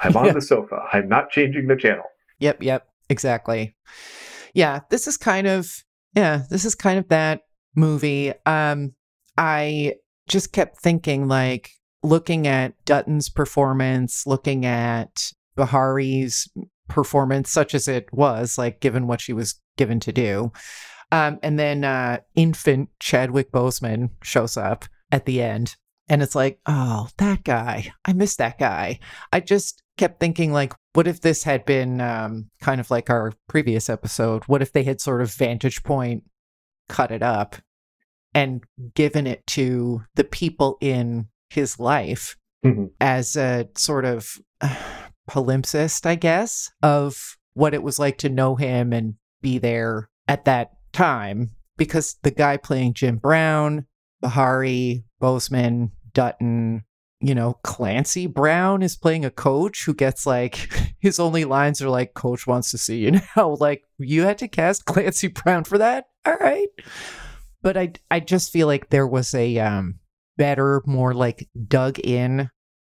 I'm 0.02 0.17
on 0.17 0.26
Yeah. 0.26 0.33
the 0.33 0.43
sofa. 0.43 0.81
I'm 0.93 1.09
not 1.09 1.31
changing 1.31 1.67
the 1.67 1.76
channel. 1.76 2.05
Yep, 2.38 2.62
yep, 2.62 2.87
exactly. 3.09 3.76
Yeah, 4.55 4.81
this 4.90 5.07
is 5.07 5.17
kind 5.17 5.47
of 5.47 5.69
yeah, 6.14 6.43
this 6.50 6.64
is 6.64 6.75
kind 6.75 6.99
of 6.99 7.09
that 7.09 7.43
movie. 7.76 8.33
Um 8.47 8.93
I 9.38 9.95
just 10.29 10.52
kept 10.52 10.79
thinking 10.81 11.29
like 11.29 11.71
looking 12.02 12.47
at 12.47 12.75
Dutton's 12.85 13.29
performance, 13.29 14.26
looking 14.26 14.64
at 14.67 15.33
Beharie's 15.57 16.49
performance 16.88 17.50
such 17.50 17.75
as 17.75 17.87
it 17.88 18.12
was, 18.12 18.59
like 18.59 18.80
given 18.80 19.07
what 19.07 19.21
she 19.21 19.33
was 19.33 19.61
given 19.76 20.00
to 20.00 20.12
do. 20.12 20.52
Um 21.12 21.38
and 21.42 21.59
then 21.59 21.85
uh 21.85 22.19
infant 22.35 22.88
Chadwick 23.00 23.50
Boseman 23.52 24.11
shows 24.23 24.57
up 24.57 24.85
at 25.12 25.26
the 25.26 25.42
end 25.42 25.76
And 26.09 26.23
it's 26.23 26.35
like, 26.35 26.59
oh, 26.66 27.09
that 27.19 27.45
guy. 27.45 27.92
I 28.04 28.12
miss 28.12 28.35
that 28.37 28.59
guy. 28.59 28.99
I 29.33 29.38
just 29.40 29.83
kept 29.97 30.19
thinking, 30.19 30.52
like, 30.52 30.73
what 30.95 31.07
if 31.07 31.21
this 31.21 31.45
had 31.45 31.64
been 31.64 32.00
um, 32.00 32.50
kind 32.61 32.80
of 32.80 32.90
like 32.90 33.11
our 33.11 33.33
previous 33.49 33.88
episode? 33.88 34.42
What 34.47 34.61
if 34.62 34.73
they 34.73 34.83
had 34.83 35.00
sort 35.00 35.23
of 35.23 35.33
vantage 35.33 35.85
point 35.85 36.25
cut 36.88 37.12
it 37.12 37.23
up 37.23 37.54
and 38.35 38.64
given 38.95 39.26
it 39.28 39.47
to 39.49 40.02
the 40.16 40.25
people 40.25 40.78
in 40.80 41.28
his 41.49 41.78
life 41.78 42.37
Mhm. 42.64 42.90
as 43.00 43.37
a 43.37 43.69
sort 43.76 44.04
of 44.04 44.37
uh, 44.61 44.75
palimpsest, 45.31 46.07
I 46.07 46.17
guess, 46.17 46.71
of 46.83 47.37
what 47.55 47.75
it 47.75 47.83
was 47.83 47.99
like 47.99 48.19
to 48.19 48.29
know 48.29 48.57
him 48.57 48.93
and 48.93 49.15
be 49.41 49.59
there 49.59 50.11
at 50.27 50.45
that 50.45 50.73
time. 50.93 51.51
Because 51.77 52.17
the 52.23 52.31
guy 52.31 52.57
playing 52.57 52.95
Jim 52.95 53.17
Brown, 53.17 53.87
Beharie, 54.23 55.05
Boseman, 55.23 55.93
Dutton, 56.13 56.85
you 57.21 57.35
know, 57.35 57.55
Clancy 57.63 58.27
Brown 58.27 58.83
is 58.83 58.97
playing 58.97 59.25
a 59.25 59.31
coach 59.31 59.85
who 59.85 59.95
gets 59.95 60.27
like 60.27 60.69
his 60.99 61.19
only 61.19 61.45
lines 61.45 61.81
are 61.81 61.89
like, 61.89 62.15
Coach 62.15 62.47
wants 62.47 62.71
to 62.73 62.79
see 62.79 62.99
you 62.99 63.13
now. 63.13 63.57
Like, 63.61 63.85
you 63.99 64.23
had 64.23 64.39
to 64.39 64.49
cast 64.49 64.85
Clancy 64.85 65.29
Brown 65.29 65.65
for 65.65 65.79
that? 65.79 66.07
All 66.27 66.37
right. 66.37 66.69
But 67.63 67.77
I 67.77 67.93
I 68.11 68.21
just 68.21 68.53
feel 68.53 68.67
like 68.67 68.89
there 68.89 69.07
was 69.07 69.35
a 69.35 69.59
um 69.59 70.01
better, 70.37 70.83
more 70.87 71.13
like 71.13 71.49
dug 71.69 71.99
in 71.99 72.51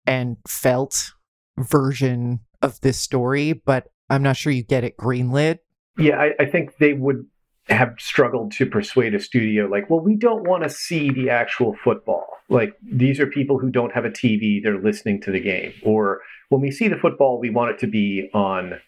and 0.06 0.38
felt 0.48 1.14
version 1.58 2.40
of 2.62 2.80
this 2.82 3.00
story, 3.00 3.54
but 3.54 3.88
I'm 4.10 4.24
not 4.24 4.38
sure 4.38 4.52
you 4.52 4.64
get 4.64 4.84
it 4.84 4.98
greenlit. 4.98 5.60
Yeah, 5.98 6.18
I, 6.18 6.32
I 6.40 6.46
think 6.46 6.78
they 6.78 6.94
would 6.94 7.26
have 7.68 7.96
struggled 7.98 8.52
to 8.54 8.66
persuade 8.66 9.16
a 9.16 9.20
studio 9.20 9.66
like, 9.66 9.90
well, 9.90 10.00
we 10.00 10.16
don't 10.16 10.48
want 10.48 10.64
to 10.64 10.70
see 10.70 11.10
the 11.12 11.30
actual 11.30 11.76
football. 11.84 12.26
Like, 12.50 12.76
these 12.82 13.20
are 13.20 13.28
people 13.28 13.58
who 13.58 13.70
don't 13.70 13.94
have 13.94 14.04
a 14.06 14.10
TV, 14.10 14.62
they're 14.62 14.82
listening 14.82 15.22
to 15.22 15.32
the 15.32 15.40
game. 15.40 15.74
Or 15.84 16.22
when 16.50 16.62
we 16.62 16.72
see 16.72 16.88
the 16.88 16.98
football, 16.98 17.40
we 17.40 17.50
want 17.50 17.72
it 17.72 17.80
to 17.80 17.88
be 17.88 18.30
on 18.34 18.80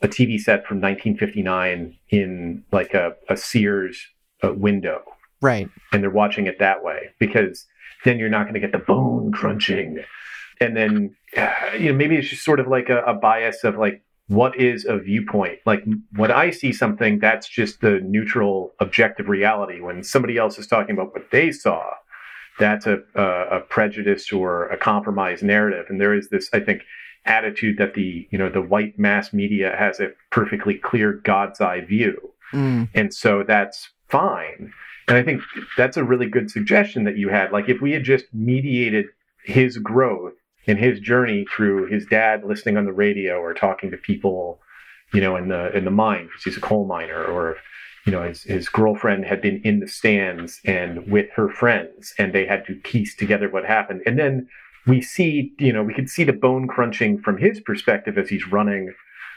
a 0.00 0.08
TV 0.08 0.38
set 0.38 0.66
from 0.66 0.80
1959 0.80 1.96
in 2.10 2.64
like 2.72 2.94
a, 2.94 3.14
a 3.28 3.36
Sears 3.36 4.06
uh, 4.44 4.52
window. 4.52 5.02
Right. 5.42 5.70
and 5.90 6.02
they're 6.02 6.10
watching 6.10 6.46
it 6.46 6.58
that 6.58 6.84
way 6.84 7.14
because 7.18 7.66
then 8.04 8.18
you're 8.18 8.28
not 8.28 8.42
going 8.42 8.52
to 8.52 8.60
get 8.60 8.72
the 8.72 8.78
bone 8.78 9.32
crunching 9.32 10.04
and 10.60 10.76
then 10.76 11.16
uh, 11.36 11.50
you 11.78 11.90
know 11.90 11.96
maybe 11.96 12.16
it's 12.16 12.28
just 12.28 12.44
sort 12.44 12.60
of 12.60 12.68
like 12.68 12.88
a, 12.88 13.02
a 13.02 13.14
bias 13.14 13.64
of 13.64 13.78
like 13.78 14.02
what 14.28 14.56
is 14.60 14.84
a 14.84 14.96
viewpoint? 14.96 15.58
Like 15.66 15.84
when 16.14 16.30
i 16.30 16.50
see 16.50 16.72
something 16.72 17.18
that's 17.18 17.48
just 17.48 17.80
the 17.80 18.00
neutral 18.00 18.72
objective 18.78 19.28
reality. 19.28 19.80
When 19.80 20.04
somebody 20.04 20.36
else 20.38 20.58
is 20.58 20.66
talking 20.66 20.94
about 20.94 21.12
what 21.12 21.30
they 21.30 21.50
saw 21.52 21.82
that's 22.58 22.86
a, 22.86 22.98
a, 23.14 23.56
a 23.56 23.60
prejudice 23.60 24.30
or 24.30 24.66
a 24.68 24.76
compromised 24.76 25.42
narrative. 25.42 25.86
And 25.88 26.00
there 26.00 26.14
is 26.14 26.28
this 26.28 26.48
i 26.52 26.60
think 26.60 26.82
attitude 27.26 27.76
that 27.78 27.94
the 27.94 28.26
you 28.30 28.38
know 28.38 28.48
the 28.48 28.62
white 28.62 28.98
mass 28.98 29.32
media 29.32 29.74
has 29.78 30.00
a 30.00 30.10
perfectly 30.30 30.74
clear 30.74 31.12
god's 31.12 31.60
eye 31.60 31.80
view. 31.80 32.16
Mm, 32.52 32.88
and 32.94 33.14
so 33.14 33.44
that's 33.46 33.90
fine. 34.08 34.72
And 35.08 35.16
I 35.16 35.22
think 35.24 35.42
that's 35.76 35.96
a 35.96 36.04
really 36.04 36.26
good 36.26 36.50
suggestion 36.50 37.02
that 37.04 37.16
you 37.16 37.28
had. 37.28 37.50
Like, 37.50 37.68
if 37.68 37.80
we 37.80 37.90
had 37.92 38.04
just 38.04 38.26
mediated 38.32 39.06
his 39.44 39.76
growth 39.78 40.34
and 40.70 40.78
his 40.78 41.00
journey 41.00 41.44
through 41.54 41.86
his 41.86 42.06
dad 42.06 42.44
listening 42.44 42.76
on 42.76 42.84
the 42.84 42.92
radio 42.92 43.38
or 43.38 43.52
talking 43.52 43.90
to 43.90 43.96
people, 43.96 44.60
you 45.12 45.20
know, 45.20 45.36
in 45.36 45.48
the 45.48 45.76
in 45.76 45.84
the 45.84 45.90
mine 45.90 46.26
because 46.26 46.44
he's 46.44 46.56
a 46.56 46.60
coal 46.60 46.86
miner, 46.86 47.24
or 47.24 47.56
you 48.06 48.12
know, 48.12 48.22
his 48.22 48.44
his 48.44 48.68
girlfriend 48.68 49.24
had 49.24 49.42
been 49.42 49.60
in 49.64 49.80
the 49.80 49.88
stands 49.88 50.60
and 50.64 51.10
with 51.10 51.28
her 51.34 51.48
friends, 51.48 52.14
and 52.18 52.32
they 52.32 52.46
had 52.46 52.64
to 52.66 52.74
piece 52.76 53.16
together 53.16 53.50
what 53.50 53.64
happened, 53.64 54.02
and 54.06 54.18
then 54.18 54.48
we 54.86 55.02
see, 55.02 55.52
you 55.58 55.72
know, 55.72 55.82
we 55.82 55.92
could 55.92 56.08
see 56.08 56.24
the 56.24 56.32
bone 56.32 56.66
crunching 56.66 57.20
from 57.20 57.36
his 57.36 57.60
perspective 57.60 58.16
as 58.16 58.28
he's 58.28 58.46
running, 58.50 58.94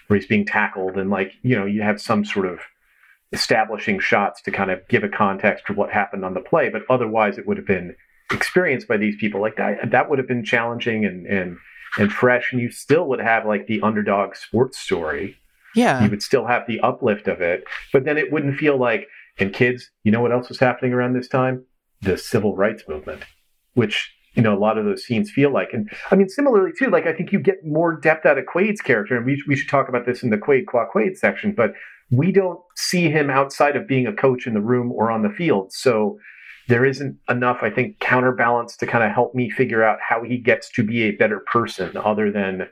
where 0.08 0.18
he's 0.18 0.28
being 0.28 0.46
tackled, 0.46 0.98
and 0.98 1.10
like, 1.10 1.34
you 1.42 1.56
know, 1.56 1.66
you 1.66 1.82
have 1.82 2.00
some 2.00 2.24
sort 2.24 2.46
of 2.46 2.60
establishing 3.34 4.00
shots 4.00 4.42
to 4.44 4.52
kind 4.52 4.70
of 4.70 4.88
give 4.88 5.04
a 5.04 5.10
context 5.10 5.66
for 5.66 5.74
what 5.74 5.92
happened 5.92 6.24
on 6.24 6.36
the 6.36 6.40
play, 6.40 6.70
but 6.70 6.84
otherwise 6.90 7.38
it 7.38 7.48
would 7.48 7.58
have 7.58 7.66
been 7.66 7.96
experienced 8.34 8.88
by 8.88 8.98
these 8.98 9.16
people 9.18 9.42
like 9.42 9.56
that. 9.58 9.92
That 9.92 10.10
would 10.10 10.20
have 10.20 10.28
been 10.28 10.44
challenging 10.44 11.06
and 11.06 11.26
and 11.26 11.58
and 11.98 12.12
fresh, 12.12 12.52
and 12.52 12.62
you 12.62 12.72
still 12.72 13.08
would 13.08 13.20
have 13.20 13.46
like 13.46 13.68
the 13.68 13.82
underdog 13.82 14.36
sports 14.36 14.80
story. 14.80 15.38
yeah. 15.76 16.04
You 16.04 16.10
would 16.10 16.24
still 16.24 16.46
have 16.48 16.64
the 16.68 16.80
uplift 16.80 17.28
of 17.28 17.42
it, 17.42 17.64
but 17.92 18.06
then 18.06 18.18
it 18.18 18.32
wouldn't 18.32 18.58
feel 18.58 18.78
like. 18.78 19.08
And 19.40 19.52
kids, 19.52 19.90
you 20.04 20.12
know 20.12 20.22
what 20.22 20.32
else 20.32 20.48
was 20.48 20.60
happening 20.60 20.94
around 20.94 21.14
this 21.14 21.28
time? 21.28 21.66
The 22.02 22.20
civil 22.20 22.56
rights 22.56 22.84
movement, 22.88 23.24
which 23.74 24.14
you 24.36 24.44
know 24.44 24.56
a 24.56 24.60
lot 24.60 24.78
of 24.78 24.86
those 24.86 25.04
scenes 25.04 25.32
feel 25.32 25.52
like. 25.52 25.70
And 25.74 25.90
I 26.12 26.16
mean, 26.16 26.30
similarly 26.30 26.72
too, 26.78 26.92
like 26.92 27.08
I 27.08 27.14
think 27.14 27.32
you 27.32 27.40
get 27.40 27.66
more 27.66 28.00
depth 28.00 28.28
out 28.28 28.38
of 28.38 28.46
Quaid's 28.46 28.82
character, 28.82 29.18
and 29.18 29.26
we 29.26 29.42
we 29.48 29.56
should 29.56 29.70
talk 29.70 29.90
about 29.90 30.06
this 30.06 30.22
in 30.22 30.30
the 30.30 30.38
Quaid 30.38 30.68
Qua 30.68 30.86
Quaid 30.94 31.18
section, 31.18 31.52
but 31.52 31.74
we 32.12 32.32
don't 32.32 32.60
see 32.76 33.10
him 33.10 33.32
outside 33.32 33.76
of 33.76 33.88
being 33.88 34.06
a 34.06 34.14
coach 34.14 34.46
in 34.46 34.54
the 34.54 34.62
room 34.62 34.92
or 34.92 35.10
on 35.10 35.24
the 35.24 35.30
field. 35.30 35.74
So 35.74 36.20
there 36.68 36.86
isn't 36.86 37.18
enough, 37.30 37.60
I 37.62 37.70
think, 37.70 38.00
counterbalance 38.00 38.78
to 38.78 38.88
kind 38.88 39.04
of 39.04 39.12
help 39.12 39.36
me 39.36 39.50
figure 39.50 39.84
out 39.84 40.00
how 40.08 40.24
he 40.24 40.38
gets 40.38 40.70
to 40.72 40.84
be 40.84 41.04
a 41.04 41.12
better 41.12 41.40
person 41.40 41.96
other 41.98 42.32
than 42.32 42.68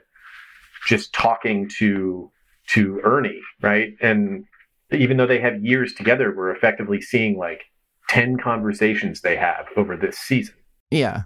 just 0.86 1.12
talking 1.12 1.68
to 1.78 2.30
to 2.68 3.00
Ernie, 3.04 3.40
right? 3.60 3.94
And 4.00 4.44
even 4.92 5.16
though 5.16 5.26
they 5.26 5.40
have 5.40 5.64
years 5.64 5.92
together, 5.94 6.32
we're 6.34 6.54
effectively 6.54 7.00
seeing 7.00 7.36
like 7.36 7.64
10 8.08 8.38
conversations 8.38 9.20
they 9.20 9.36
have 9.36 9.66
over 9.76 9.96
this 9.96 10.16
season. 10.18 10.54
Yeah. 10.90 11.22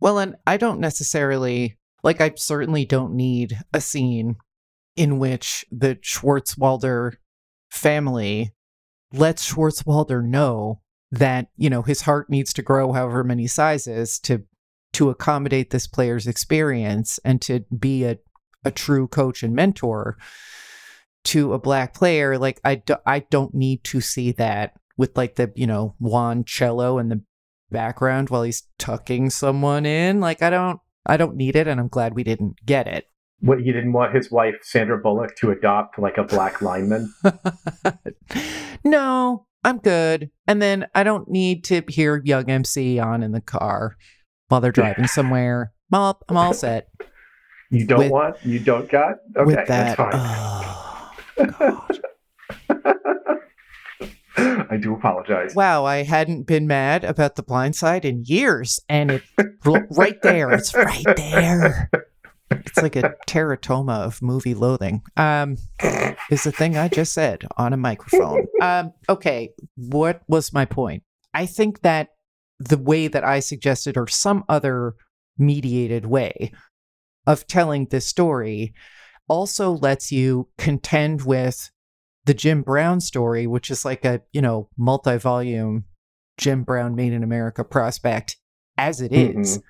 Well, 0.00 0.18
and 0.18 0.36
I 0.46 0.56
don't 0.56 0.80
necessarily 0.80 1.76
like 2.02 2.20
I 2.20 2.32
certainly 2.36 2.84
don't 2.84 3.14
need 3.14 3.58
a 3.72 3.80
scene 3.80 4.36
in 4.96 5.18
which 5.18 5.64
the 5.70 5.96
Schwartzwalder 5.96 7.14
family 7.70 8.52
lets 9.12 9.52
Schwartzwalder 9.52 10.24
know 10.24 10.80
that, 11.10 11.48
you 11.56 11.70
know, 11.70 11.82
his 11.82 12.02
heart 12.02 12.28
needs 12.28 12.52
to 12.54 12.62
grow 12.62 12.92
however 12.92 13.24
many 13.24 13.46
sizes 13.46 14.18
to 14.20 14.44
to 14.94 15.10
accommodate 15.10 15.70
this 15.70 15.86
player's 15.86 16.26
experience 16.26 17.20
and 17.24 17.42
to 17.42 17.60
be 17.78 18.04
a, 18.04 18.18
a 18.64 18.70
true 18.70 19.06
coach 19.06 19.42
and 19.42 19.54
mentor 19.54 20.16
to 21.24 21.52
a 21.52 21.58
black 21.58 21.94
player. 21.94 22.38
Like 22.38 22.60
I, 22.64 22.76
do, 22.76 22.96
I 23.04 23.20
don't 23.20 23.54
need 23.54 23.84
to 23.84 24.00
see 24.00 24.32
that 24.32 24.72
with 24.96 25.16
like 25.16 25.36
the, 25.36 25.52
you 25.54 25.66
know, 25.66 25.94
Juan 25.98 26.44
cello 26.44 26.98
in 26.98 27.10
the 27.10 27.22
background 27.70 28.30
while 28.30 28.42
he's 28.42 28.66
tucking 28.78 29.30
someone 29.30 29.86
in. 29.86 30.20
Like 30.20 30.42
I 30.42 30.50
don't 30.50 30.80
I 31.06 31.16
don't 31.16 31.36
need 31.36 31.56
it 31.56 31.66
and 31.66 31.80
I'm 31.80 31.88
glad 31.88 32.14
we 32.14 32.24
didn't 32.24 32.64
get 32.64 32.86
it. 32.86 33.06
What 33.40 33.60
he 33.60 33.72
didn't 33.72 33.92
want 33.92 34.14
his 34.14 34.30
wife 34.30 34.56
Sandra 34.62 34.98
Bullock 34.98 35.36
to 35.36 35.50
adopt 35.50 35.98
like 35.98 36.18
a 36.18 36.24
black 36.24 36.60
lineman. 36.60 37.12
no, 38.84 39.46
I'm 39.64 39.78
good. 39.78 40.30
And 40.46 40.62
then 40.62 40.86
I 40.94 41.02
don't 41.02 41.28
need 41.28 41.64
to 41.64 41.82
hear 41.88 42.22
Young 42.24 42.48
MC 42.50 42.98
on 42.98 43.22
in 43.22 43.32
the 43.32 43.40
car 43.40 43.96
while 44.48 44.60
they're 44.60 44.72
driving 44.72 45.06
somewhere. 45.06 45.72
I'm 45.92 45.98
all, 46.00 46.20
I'm 46.28 46.36
all 46.36 46.54
set 46.54 46.88
You 47.70 47.86
don't 47.86 47.98
With- 47.98 48.10
want? 48.12 48.36
You 48.44 48.58
don't 48.60 48.88
got? 48.88 49.16
Okay, 49.36 49.54
that. 49.54 49.66
that's 49.66 49.96
fine. 49.96 50.10
Oh, 50.14 51.12
God. 51.58 52.00
I 54.70 54.76
do 54.76 54.94
apologize. 54.94 55.54
Wow, 55.56 55.84
I 55.84 56.04
hadn't 56.04 56.46
been 56.46 56.66
mad 56.68 57.02
about 57.02 57.34
the 57.34 57.42
blind 57.42 57.74
side 57.74 58.04
in 58.04 58.22
years. 58.24 58.78
And 58.88 59.10
it's 59.10 59.26
right 59.90 60.20
there. 60.22 60.52
It's 60.52 60.72
right 60.74 61.04
there. 61.16 61.90
It's 62.50 62.78
like 62.78 62.96
a 62.96 63.14
teratoma 63.26 64.00
of 64.00 64.22
movie 64.22 64.54
loathing. 64.54 65.02
Um, 65.16 65.56
is 66.30 66.44
the 66.44 66.52
thing 66.52 66.76
I 66.76 66.88
just 66.88 67.12
said 67.12 67.44
on 67.56 67.72
a 67.72 67.76
microphone. 67.76 68.46
Um, 68.60 68.92
okay, 69.08 69.52
what 69.76 70.22
was 70.26 70.52
my 70.52 70.64
point? 70.64 71.04
I 71.32 71.46
think 71.46 71.82
that 71.82 72.08
the 72.58 72.76
way 72.76 73.06
that 73.06 73.22
I 73.22 73.38
suggested, 73.38 73.96
or 73.96 74.08
some 74.08 74.44
other 74.48 74.94
mediated 75.38 76.06
way 76.06 76.50
of 77.24 77.46
telling 77.46 77.86
this 77.86 78.04
story, 78.04 78.74
also 79.28 79.70
lets 79.70 80.10
you 80.10 80.48
contend 80.58 81.22
with 81.22 81.70
the 82.24 82.34
Jim 82.34 82.62
Brown 82.62 83.00
story, 83.00 83.46
which 83.46 83.70
is 83.70 83.84
like 83.84 84.04
a, 84.04 84.22
you 84.32 84.42
know, 84.42 84.68
multi 84.76 85.18
volume 85.18 85.84
Jim 86.36 86.64
Brown 86.64 86.96
made 86.96 87.12
in 87.12 87.22
America 87.22 87.62
prospect 87.62 88.38
as 88.76 89.00
it 89.00 89.12
is 89.12 89.60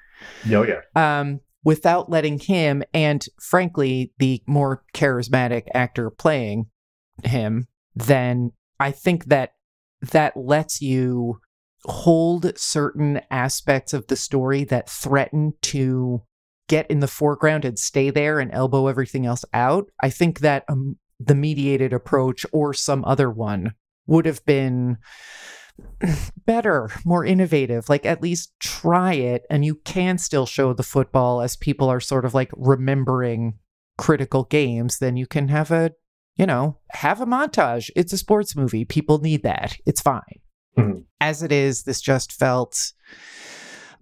Oh 0.50 0.62
yeah. 0.62 0.80
um, 0.94 1.40
without 1.68 2.08
letting 2.08 2.38
him 2.38 2.82
and 2.94 3.26
frankly 3.38 4.10
the 4.18 4.42
more 4.46 4.82
charismatic 4.94 5.64
actor 5.75 6.08
playing 6.08 6.64
him 7.25 7.68
then 7.94 8.50
i 8.80 8.90
think 8.90 9.26
that 9.26 9.52
that 10.00 10.34
lets 10.34 10.80
you 10.80 11.38
hold 11.84 12.58
certain 12.58 13.20
aspects 13.30 13.92
of 13.92 14.06
the 14.06 14.16
story 14.16 14.64
that 14.64 14.88
threaten 14.88 15.52
to 15.60 16.22
get 16.68 16.90
in 16.90 17.00
the 17.00 17.06
foreground 17.06 17.66
and 17.66 17.78
stay 17.78 18.08
there 18.08 18.40
and 18.40 18.50
elbow 18.52 18.87
everything 18.87 19.26
else 19.26 19.44
out. 19.52 19.90
I 20.02 20.08
think 20.08 20.40
that 20.40 20.64
um, 20.68 20.96
the 21.20 21.34
mediated 21.34 21.92
approach 21.92 22.46
or 22.50 22.72
some 22.72 23.04
other 23.04 23.30
one 23.30 23.75
would 24.06 24.26
have 24.26 24.44
been 24.44 24.96
better, 26.47 26.90
more 27.04 27.25
innovative. 27.25 27.88
Like 27.88 28.06
at 28.06 28.23
least 28.23 28.52
try 28.61 29.14
it, 29.14 29.44
and 29.50 29.64
you 29.64 29.76
can 29.76 30.18
still 30.18 30.47
show 30.47 30.73
the 30.73 30.82
football 30.82 31.40
as 31.40 31.56
people 31.56 31.88
are 31.88 32.00
sort 32.00 32.25
of 32.25 32.35
like 32.35 32.50
remembering 32.56 33.58
critical 33.97 34.44
games. 34.44 34.99
Then 34.99 35.16
you 35.16 35.26
can 35.26 35.49
have 35.49 35.70
a, 35.70 35.92
you 36.37 36.47
know, 36.47 36.78
have 36.90 37.20
a 37.20 37.26
montage. 37.26 37.90
It's 37.97 38.12
a 38.12 38.18
sports 38.18 38.54
movie. 38.56 38.85
People 38.85 39.18
need 39.18 39.42
that. 39.42 39.76
It's 39.87 40.00
fine. 40.00 40.40
Mhm. 40.76 41.04
As 41.20 41.42
it 41.42 41.52
is, 41.52 41.82
this 41.82 42.00
just 42.00 42.32
felt 42.32 42.92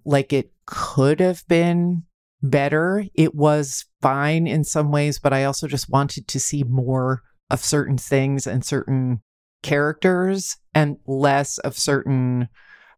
like 0.04 0.32
it 0.32 0.52
could 0.66 1.20
have 1.20 1.46
been 1.48 2.04
better. 2.42 3.04
It 3.14 3.34
was 3.34 3.86
fine 4.02 4.46
in 4.46 4.64
some 4.64 4.92
ways, 4.92 5.18
but 5.18 5.32
I 5.32 5.44
also 5.44 5.66
just 5.66 5.88
wanted 5.88 6.28
to 6.28 6.38
see 6.38 6.62
more 6.62 7.22
of 7.50 7.64
certain 7.64 7.96
things 7.96 8.46
and 8.46 8.64
certain 8.64 9.22
characters 9.62 10.56
and 10.76 10.98
less 11.06 11.56
of 11.58 11.76
certain 11.76 12.50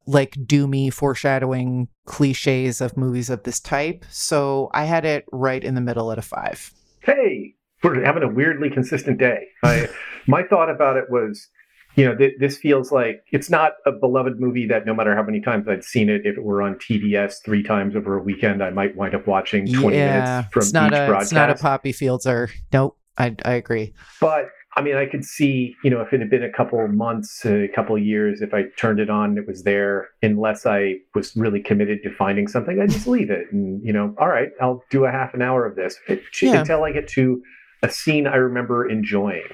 like 0.04 0.32
doomy 0.32 0.92
foreshadowing 0.92 1.86
cliches 2.06 2.80
of 2.80 2.96
movies 2.96 3.30
of 3.30 3.44
this 3.44 3.60
type. 3.60 4.04
So 4.10 4.68
I 4.74 4.84
had 4.84 5.04
it 5.04 5.26
right 5.30 5.62
in 5.62 5.76
the 5.76 5.80
middle 5.80 6.10
at 6.10 6.18
a 6.18 6.22
five. 6.22 6.72
Hey, 7.00 7.54
we're 7.84 8.02
having 8.02 8.24
a 8.24 8.28
weirdly 8.28 8.68
consistent 8.68 9.18
day. 9.18 9.46
I, 9.62 9.88
my 10.26 10.42
thought 10.42 10.70
about 10.70 10.96
it 10.96 11.04
was, 11.08 11.46
you 11.94 12.04
know, 12.04 12.16
th- 12.16 12.34
this 12.40 12.56
feels 12.56 12.90
like 12.90 13.22
it's 13.30 13.48
not 13.48 13.74
a 13.86 13.92
beloved 13.92 14.40
movie 14.40 14.66
that 14.66 14.84
no 14.84 14.92
matter 14.94 15.14
how 15.14 15.22
many 15.22 15.40
times 15.40 15.68
I'd 15.68 15.84
seen 15.84 16.08
it, 16.08 16.22
if 16.24 16.36
it 16.36 16.42
were 16.42 16.62
on 16.62 16.76
TBS 16.76 17.44
three 17.44 17.62
times 17.62 17.94
over 17.94 18.18
a 18.18 18.22
weekend, 18.22 18.60
I 18.60 18.70
might 18.70 18.96
wind 18.96 19.14
up 19.14 19.28
watching 19.28 19.72
20 19.72 19.96
minutes 19.96 20.48
from 20.50 20.62
it's 20.62 20.72
not 20.72 20.92
each 20.92 20.98
a 20.98 21.06
broadcast. 21.06 21.22
it's 21.22 21.32
not 21.32 21.50
a 21.50 21.54
Poppy 21.54 21.92
Fields 21.92 22.26
or 22.26 22.50
nope. 22.72 22.98
I 23.18 23.36
I 23.44 23.52
agree. 23.54 23.92
But 24.20 24.46
I 24.78 24.80
mean, 24.80 24.96
I 24.96 25.06
could 25.06 25.24
see, 25.24 25.74
you 25.82 25.90
know, 25.90 26.00
if 26.00 26.12
it 26.12 26.20
had 26.20 26.30
been 26.30 26.44
a 26.44 26.52
couple 26.52 26.86
months, 26.88 27.44
a 27.44 27.66
couple 27.74 27.98
years, 27.98 28.40
if 28.42 28.54
I 28.54 28.64
turned 28.78 29.00
it 29.00 29.10
on, 29.10 29.36
it 29.36 29.46
was 29.46 29.64
there. 29.64 30.08
Unless 30.22 30.66
I 30.66 30.98
was 31.14 31.34
really 31.36 31.60
committed 31.60 32.02
to 32.04 32.14
finding 32.14 32.46
something, 32.46 32.80
I'd 32.80 32.90
just 32.90 33.06
leave 33.16 33.28
it. 33.30 33.50
And 33.52 33.84
you 33.84 33.92
know, 33.92 34.14
all 34.18 34.28
right, 34.28 34.50
I'll 34.60 34.84
do 34.90 35.04
a 35.04 35.10
half 35.10 35.34
an 35.34 35.42
hour 35.42 35.66
of 35.66 35.74
this 35.74 35.98
it, 36.08 36.22
Yeah. 36.40 36.60
until 36.60 36.84
I 36.84 36.92
get 36.92 37.08
to 37.08 37.42
a 37.82 37.90
scene 37.90 38.26
I 38.28 38.36
remember 38.36 38.88
enjoying. 38.88 39.48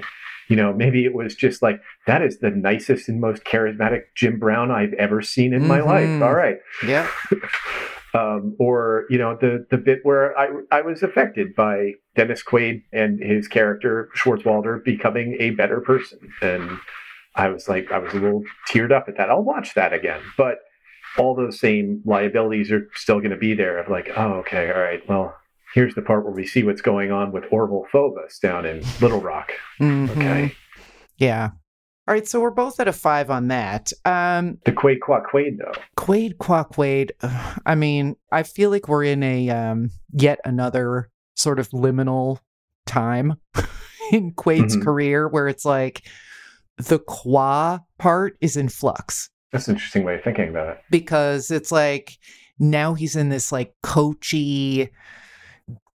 You 0.48 0.56
know, 0.56 0.74
maybe 0.74 1.06
it 1.06 1.14
was 1.14 1.34
just 1.34 1.62
like 1.62 1.80
that 2.06 2.20
is 2.20 2.40
the 2.40 2.50
nicest 2.50 3.08
and 3.08 3.18
most 3.18 3.44
charismatic 3.44 4.02
Jim 4.14 4.38
Brown 4.38 4.70
I've 4.70 4.92
ever 4.94 5.22
seen 5.22 5.54
in 5.54 5.66
my 5.66 5.80
Mhm. 5.80 5.86
life. 5.86 6.22
All 6.22 6.34
right, 6.34 6.58
Yeah. 6.86 7.08
um, 8.14 8.54
or 8.58 9.04
you 9.10 9.18
know 9.18 9.36
the 9.40 9.66
the 9.70 9.76
bit 9.76 10.00
where 10.04 10.36
I 10.38 10.48
I 10.70 10.80
was 10.80 11.02
affected 11.02 11.54
by 11.54 11.92
Dennis 12.16 12.42
Quaid 12.42 12.82
and 12.92 13.20
his 13.20 13.48
character 13.48 14.08
Schwartzwalder 14.16 14.82
becoming 14.84 15.36
a 15.40 15.50
better 15.50 15.80
person, 15.80 16.20
and 16.40 16.78
I 17.34 17.48
was 17.48 17.68
like 17.68 17.90
I 17.92 17.98
was 17.98 18.12
a 18.14 18.18
little 18.18 18.44
teared 18.70 18.92
up 18.92 19.08
at 19.08 19.16
that. 19.16 19.30
I'll 19.30 19.42
watch 19.42 19.74
that 19.74 19.92
again, 19.92 20.20
but 20.38 20.58
all 21.18 21.34
those 21.34 21.58
same 21.60 22.02
liabilities 22.04 22.72
are 22.72 22.88
still 22.94 23.18
going 23.18 23.30
to 23.30 23.36
be 23.36 23.54
there. 23.54 23.78
Of 23.78 23.88
like, 23.88 24.10
oh, 24.16 24.34
okay, 24.34 24.70
all 24.70 24.80
right, 24.80 25.06
well. 25.08 25.36
Here's 25.74 25.96
the 25.96 26.02
part 26.02 26.22
where 26.22 26.32
we 26.32 26.46
see 26.46 26.62
what's 26.62 26.80
going 26.80 27.10
on 27.10 27.32
with 27.32 27.42
Orval 27.50 27.82
Faubus 27.92 28.38
down 28.38 28.64
in 28.64 28.84
Little 29.00 29.20
Rock. 29.20 29.50
Mhm. 29.80 30.08
Okay. 30.10 30.54
Yeah. 31.18 31.50
All 32.06 32.12
right, 32.14 32.28
so 32.28 32.38
we're 32.40 32.50
both 32.50 32.78
at 32.80 32.88
a 32.88 32.92
five 32.92 33.30
on 33.30 33.48
that. 33.48 33.90
Um, 34.04 34.58
The 34.66 34.72
Quaid 34.72 35.00
Qua 35.00 35.20
Quaid, 35.22 35.56
though. 35.58 35.72
Quaid 35.96 36.36
Quack 36.38 36.70
Quaid. 36.72 37.12
ugh, 37.22 37.60
I 37.64 37.74
mean, 37.74 38.16
I 38.30 38.42
feel 38.42 38.68
like 38.70 38.88
we're 38.88 39.04
in 39.04 39.22
a 39.22 39.48
um, 39.48 39.90
yet 40.12 40.38
another 40.44 41.08
sort 41.34 41.58
of 41.58 41.70
liminal 41.70 42.40
time 42.86 43.36
in 44.12 44.32
Quaid's 44.34 44.76
Mhm. 44.76 44.82
career 44.84 45.28
where 45.28 45.48
it's 45.48 45.64
like 45.64 46.02
the 46.76 46.98
qua 46.98 47.78
part 47.98 48.36
is 48.42 48.56
in 48.56 48.68
flux 48.68 49.30
That's 49.52 49.68
an 49.68 49.76
interesting 49.76 50.04
way 50.04 50.16
of 50.16 50.22
thinking 50.24 50.48
about 50.50 50.68
it. 50.76 50.78
because 50.90 51.50
it's 51.50 51.72
like 51.72 52.12
now 52.58 52.92
he's 52.94 53.16
in 53.16 53.30
this 53.30 53.50
like 53.50 53.72
coachy, 53.82 54.90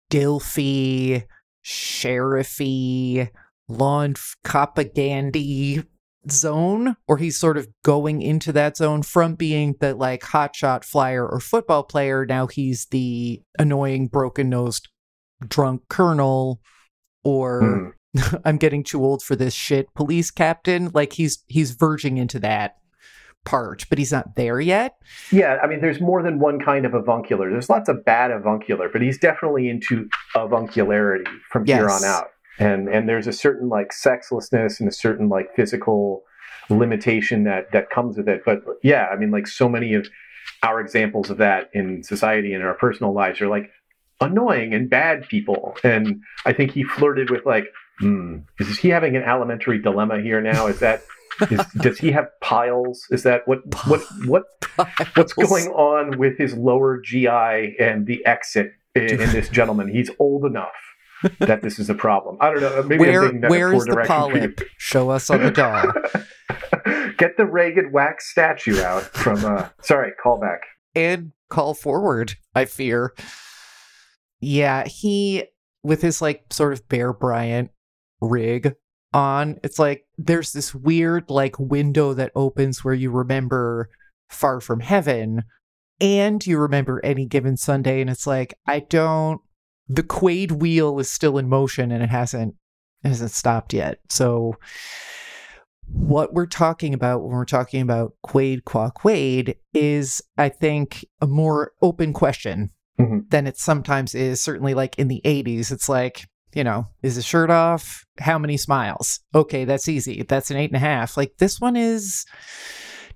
Dilfy, 0.10 1.24
sheriffy, 1.64 3.30
lawn 3.68 4.16
propaganda 4.44 5.84
zone, 6.32 6.96
or 7.08 7.18
he's 7.18 7.40
sort 7.40 7.58
of 7.58 7.68
going 7.84 8.22
into 8.22 8.52
that 8.54 8.78
zone 8.78 9.04
from 9.04 9.36
being 9.36 9.76
the 9.80 9.94
like 9.94 10.22
hotshot 10.22 10.84
flyer 10.84 11.28
or 11.28 11.40
football 11.40 11.84
player. 11.84 12.26
Now 12.26 12.48
he's 12.48 12.86
the 12.88 13.42
annoying, 13.58 14.08
broken 14.08 14.50
nosed, 14.50 14.88
drunk 15.48 15.84
colonel, 15.90 16.62
or 17.24 17.62
Mhm. 17.62 18.42
I'm 18.46 18.58
getting 18.58 18.84
too 18.84 19.04
old 19.04 19.22
for 19.22 19.36
this 19.36 19.54
shit 19.54 19.94
police 19.94 20.32
captain. 20.32 20.90
Like 20.94 21.14
he's 21.14 21.44
he's 21.48 21.72
verging 21.72 22.18
into 22.18 22.40
that 22.40 22.76
part, 23.46 23.86
but 23.90 23.98
he's 23.98 24.12
not 24.12 24.36
there 24.36 24.60
yet. 24.60 24.96
Yeah, 25.32 25.58
I 25.64 25.68
mean, 25.68 25.80
there's 25.82 26.02
more 26.02 26.22
than 26.22 26.40
one 26.40 26.60
kind 26.60 26.86
of 26.86 26.94
avuncular. 26.94 27.50
There's 27.50 27.70
lots 27.70 27.88
of 27.88 28.04
bad 28.04 28.32
avuncular, 28.32 28.90
but 28.92 29.02
he's 29.02 29.18
definitely 29.18 29.70
into 29.70 30.10
avuncularity 30.36 31.28
from 31.52 31.66
here 31.66 31.90
on 31.90 32.04
out. 32.04 32.28
And 32.60 32.90
and 32.90 33.08
there's 33.08 33.28
a 33.28 33.34
certain 33.34 33.70
like 33.70 33.92
sexlessness 33.94 34.80
and 34.80 34.90
a 34.90 34.92
certain 34.92 35.30
like 35.30 35.56
physical 35.56 36.24
limitation 36.70 37.46
that 37.46 37.72
that 37.72 37.90
comes 37.90 38.18
with 38.18 38.28
it. 38.28 38.44
But 38.46 38.64
yeah, 38.84 39.08
I 39.08 39.16
mean, 39.16 39.32
like 39.32 39.48
so 39.48 39.70
many 39.70 39.94
of 39.94 40.08
our 40.64 40.80
examples 40.80 41.30
of 41.30 41.38
that 41.38 41.70
in 41.74 42.04
society 42.04 42.54
and 42.54 42.62
in 42.62 42.68
our 42.68 42.74
personal 42.74 43.14
lives 43.14 43.42
are 43.42 43.48
like 43.48 43.72
annoying 44.22 44.74
and 44.74 44.90
bad 44.90 45.28
people. 45.28 45.78
And 45.84 46.22
I 46.46 46.54
think 46.54 46.72
he 46.72 46.84
flirted 46.84 47.30
with 47.30 47.46
like, 47.46 47.66
hmm, 48.00 48.40
is 48.60 48.78
he 48.78 48.90
having 48.90 49.16
an 49.16 49.24
alimentary 49.24 49.80
dilemma 49.82 50.22
here 50.22 50.42
now? 50.42 50.68
Is 50.68 50.80
that 50.80 51.04
is, 51.50 51.62
does 51.78 51.98
he 51.98 52.12
have 52.12 52.28
piles? 52.42 53.06
Is 53.10 53.24
that 53.24 53.48
what 53.48 53.60
what 53.88 54.02
what 54.26 54.44
what's 55.16 55.34
going 55.34 55.68
on 55.68 56.18
with 56.18 56.38
his 56.38 56.54
lower 56.56 57.00
GI 57.00 57.78
and 57.80 58.06
the 58.06 58.26
exit 58.26 58.74
in, 58.96 59.22
in 59.22 59.32
this 59.32 59.50
gentleman? 59.50 59.88
He's 59.88 60.10
old 60.20 60.46
enough 60.46 60.74
that 61.40 61.62
this 61.62 61.80
is 61.80 61.90
a 61.90 61.96
problem. 61.96 62.38
I 62.40 62.52
don't 62.52 62.62
know. 62.62 62.84
Maybe 62.84 63.00
where 63.00 63.22
thinking 63.22 63.42
that's 63.42 63.52
a 63.52 63.58
where 63.58 63.74
is 63.74 63.86
the 63.86 63.94
direction 63.94 64.16
for 64.16 64.38
you. 64.38 64.42
polyp? 64.42 64.62
Show 64.78 65.10
us 65.10 65.30
on 65.30 65.44
the 65.44 65.52
doll. 65.52 65.94
Get 67.18 67.38
the 67.38 67.46
ragged 67.46 67.92
wax 67.92 68.32
statue 68.32 68.82
out 68.82 69.04
from. 69.04 69.44
Uh, 69.44 69.70
sorry, 69.82 70.12
call 70.22 70.40
back 70.40 70.62
and 70.96 71.32
call 71.50 71.74
forward, 71.74 72.36
I 72.56 72.66
fear. 72.66 73.14
Yeah, 74.40 74.86
he 74.88 75.46
with 75.84 76.02
his 76.02 76.22
like 76.22 76.46
sort 76.52 76.74
of 76.74 76.88
Bear 76.88 77.14
Bryant 77.14 77.72
rig 78.22 78.76
on, 79.14 79.60
it's 79.64 79.80
like 79.80 80.06
there's 80.18 80.52
this 80.52 80.74
weird 80.74 81.30
like 81.30 81.58
window 81.60 82.14
that 82.14 82.32
opens 82.36 82.84
where 82.84 82.94
you 82.94 83.12
remember 83.12 83.90
Far 84.30 84.60
From 84.62 84.80
Heaven 84.80 85.44
and 86.02 86.46
you 86.46 86.58
remember 86.58 87.04
any 87.04 87.26
given 87.26 87.58
Sunday, 87.58 88.02
and 88.02 88.10
it's 88.10 88.26
like, 88.28 88.54
I 88.66 88.80
don't 88.80 89.42
the 89.90 90.04
Quaid 90.04 90.52
wheel 90.54 91.00
is 91.00 91.10
still 91.10 91.38
in 91.40 91.50
motion 91.50 91.92
and 91.92 92.04
it 92.04 92.10
hasn't 92.10 92.56
it 93.04 93.08
hasn't 93.10 93.32
stopped 93.32 93.74
yet. 93.74 94.00
So 94.10 94.56
what 95.92 96.34
we're 96.34 96.46
talking 96.46 96.94
about 96.94 97.22
when 97.24 97.32
we're 97.32 97.46
talking 97.46 97.82
about 97.82 98.14
Quaid 98.26 98.64
Qua 98.66 98.92
Quaid 98.92 99.56
is, 99.74 100.22
I 100.38 100.50
think, 100.50 101.04
a 101.22 101.28
more 101.28 101.72
open 101.82 102.14
question 102.14 102.70
Mhm. 103.00 103.30
than 103.32 103.48
it 103.48 103.58
sometimes 103.58 104.14
is. 104.14 104.42
Certainly, 104.42 104.74
like 104.76 105.00
in 105.00 105.08
the 105.08 105.22
80s, 105.26 105.72
it's 105.72 105.90
like, 105.90 106.28
you 106.54 106.64
know, 106.64 106.86
is 107.02 107.16
the 107.16 107.22
shirt 107.22 107.50
off? 107.50 108.06
How 108.20 108.38
many 108.38 108.58
smiles? 108.58 109.22
Okay, 109.34 109.66
that's 109.66 109.88
easy. 109.88 110.24
That's 110.28 110.52
an 110.52 110.58
eight 110.58 110.70
and 110.70 110.76
a 110.76 110.80
half. 110.80 111.16
Like 111.18 111.34
this 111.40 111.60
one 111.60 111.76
is 111.76 112.26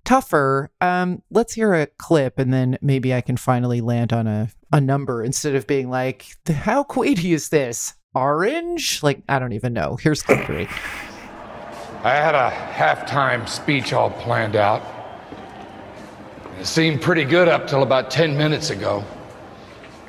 tougher. 0.06 0.72
Um, 0.82 1.22
let's 1.32 1.54
hear 1.54 1.74
a 1.74 1.88
clip 1.88 2.40
and 2.40 2.54
then 2.54 2.78
maybe 2.82 3.14
I 3.14 3.22
can 3.22 3.38
finally 3.38 3.82
land 3.82 4.14
on 4.14 4.28
a, 4.28 4.50
a 4.72 4.82
number 4.82 5.24
instead 5.24 5.56
of 5.56 5.68
being 5.68 5.90
like, 5.90 6.26
how 6.48 6.84
Quaidy 6.84 7.34
is 7.34 7.50
this? 7.50 7.94
Orange? 8.16 9.02
Like, 9.02 9.24
I 9.28 9.40
don't 9.40 9.54
even 9.54 9.74
know. 9.74 9.98
Here's 9.98 10.22
clip 10.22 10.46
three. 10.46 10.68
I 12.04 12.16
had 12.16 12.36
a 12.36 12.52
halftime 12.52 13.48
speech 13.48 13.94
all 13.94 14.10
planned 14.10 14.56
out. 14.56 14.84
It 16.60 16.66
seemed 16.66 17.02
pretty 17.02 17.24
good 17.24 17.48
up 17.48 17.68
till 17.68 17.82
about 17.82 18.12
10 18.12 18.38
minutes 18.38 18.70
ago. 18.70 19.04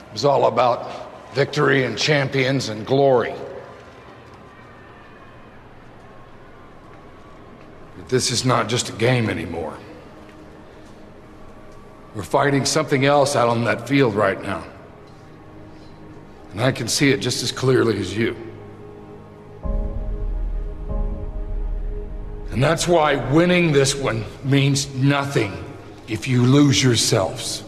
It 0.09 0.13
was 0.13 0.25
all 0.25 0.47
about 0.47 1.35
victory 1.35 1.85
and 1.85 1.97
champions 1.97 2.69
and 2.69 2.85
glory. 2.85 3.35
But 7.97 8.09
this 8.09 8.31
is 8.31 8.45
not 8.45 8.69
just 8.69 8.89
a 8.91 8.93
game 8.93 9.31
anymore. 9.31 9.79
We're 12.15 12.23
fighting 12.23 12.65
something 12.65 13.05
else 13.05 13.35
out 13.35 13.49
on 13.49 13.65
that 13.65 13.89
field 13.89 14.15
right 14.15 14.41
now. 14.41 14.65
And 16.53 16.61
I 16.61 16.71
can 16.71 16.87
see 16.87 17.11
it 17.11 17.19
just 17.19 17.43
as 17.43 17.51
clearly 17.51 17.99
as 17.99 18.17
you. 18.17 18.37
And 22.51 22.63
that's 22.63 22.87
why 22.87 23.17
winning 23.33 23.73
this 23.73 23.97
one 23.97 24.25
means 24.45 24.95
nothing 24.95 25.65
if 26.07 26.29
you 26.29 26.45
lose 26.45 26.81
yourselves. 26.81 27.65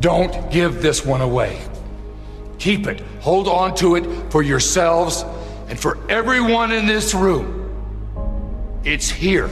Don't 0.00 0.50
give 0.50 0.80
this 0.80 1.04
one 1.04 1.20
away. 1.20 1.60
Keep 2.58 2.86
it. 2.86 3.00
Hold 3.20 3.48
on 3.48 3.74
to 3.76 3.96
it 3.96 4.32
for 4.32 4.42
yourselves 4.42 5.26
and 5.68 5.78
for 5.78 5.98
everyone 6.08 6.72
in 6.72 6.86
this 6.86 7.12
room. 7.12 7.68
It's 8.82 9.10
here. 9.10 9.50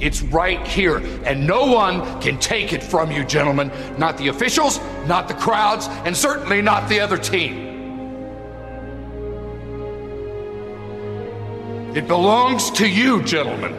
It's 0.00 0.22
right 0.22 0.64
here, 0.66 0.98
and 1.24 1.46
no 1.46 1.66
one 1.72 2.20
can 2.20 2.38
take 2.38 2.72
it 2.72 2.82
from 2.82 3.10
you, 3.10 3.24
gentlemen. 3.24 3.72
Not 3.98 4.16
the 4.16 4.28
officials, 4.28 4.78
not 5.06 5.26
the 5.26 5.34
crowds, 5.34 5.88
and 6.04 6.16
certainly 6.16 6.62
not 6.62 6.88
the 6.88 7.00
other 7.00 7.18
team. 7.18 7.66
It 11.96 12.06
belongs 12.06 12.70
to 12.72 12.88
you, 12.88 13.24
gentlemen. 13.24 13.74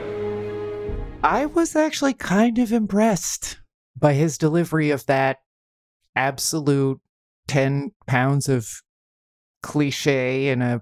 I 1.23 1.45
was 1.45 1.75
actually 1.75 2.15
kind 2.15 2.57
of 2.59 2.73
impressed 2.73 3.59
by 3.97 4.13
his 4.13 4.37
delivery 4.37 4.89
of 4.89 5.05
that 5.05 5.37
absolute 6.15 6.99
10 7.47 7.91
pounds 8.07 8.49
of 8.49 8.81
cliche 9.63 10.49
in 10.49 10.61
a 10.61 10.81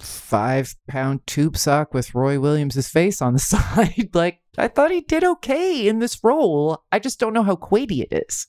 five 0.00 0.74
pound 0.88 1.26
tube 1.26 1.56
sock 1.56 1.94
with 1.94 2.14
Roy 2.14 2.38
Williams' 2.40 2.88
face 2.88 3.22
on 3.22 3.32
the 3.32 3.38
side. 3.38 4.10
like, 4.14 4.40
I 4.58 4.68
thought 4.68 4.90
he 4.90 5.00
did 5.00 5.24
okay 5.24 5.86
in 5.86 5.98
this 5.98 6.22
role. 6.22 6.84
I 6.92 6.98
just 6.98 7.20
don't 7.20 7.32
know 7.32 7.42
how 7.42 7.56
Quaidy 7.56 8.02
it 8.02 8.24
is. 8.28 8.46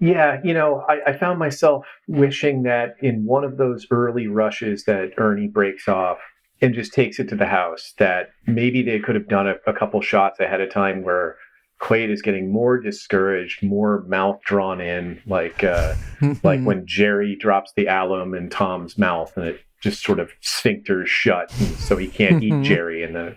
Yeah, 0.00 0.40
you 0.44 0.54
know, 0.54 0.84
I, 0.88 1.10
I 1.10 1.12
found 1.16 1.40
myself 1.40 1.84
wishing 2.06 2.62
that 2.62 2.94
in 3.00 3.24
one 3.24 3.42
of 3.42 3.56
those 3.56 3.86
early 3.90 4.28
rushes 4.28 4.84
that 4.84 5.10
Ernie 5.18 5.48
breaks 5.48 5.88
off 5.88 6.18
and 6.60 6.74
just 6.74 6.92
takes 6.92 7.18
it 7.18 7.28
to 7.28 7.36
the 7.36 7.46
house, 7.46 7.94
that 7.98 8.30
maybe 8.46 8.82
they 8.82 9.00
could 9.00 9.16
have 9.16 9.28
done 9.28 9.48
a, 9.48 9.54
a 9.66 9.72
couple 9.72 10.00
shots 10.00 10.38
ahead 10.38 10.60
of 10.60 10.70
time 10.70 11.02
where 11.02 11.36
Quaid 11.80 12.10
is 12.10 12.22
getting 12.22 12.52
more 12.52 12.78
discouraged, 12.78 13.62
more 13.62 14.04
mouth 14.08 14.40
drawn 14.44 14.80
in, 14.80 15.20
like 15.26 15.62
uh, 15.62 15.94
like 16.42 16.62
when 16.62 16.86
Jerry 16.86 17.36
drops 17.36 17.72
the 17.76 17.86
alum 17.86 18.34
in 18.34 18.50
Tom's 18.50 18.98
mouth 18.98 19.36
and 19.36 19.46
it 19.46 19.60
just 19.80 20.02
sort 20.02 20.20
of 20.20 20.30
sphincters 20.42 21.06
shut, 21.06 21.50
so 21.50 21.96
he 21.96 22.08
can't 22.08 22.42
eat 22.42 22.62
Jerry. 22.62 23.02
And 23.02 23.14
the 23.14 23.36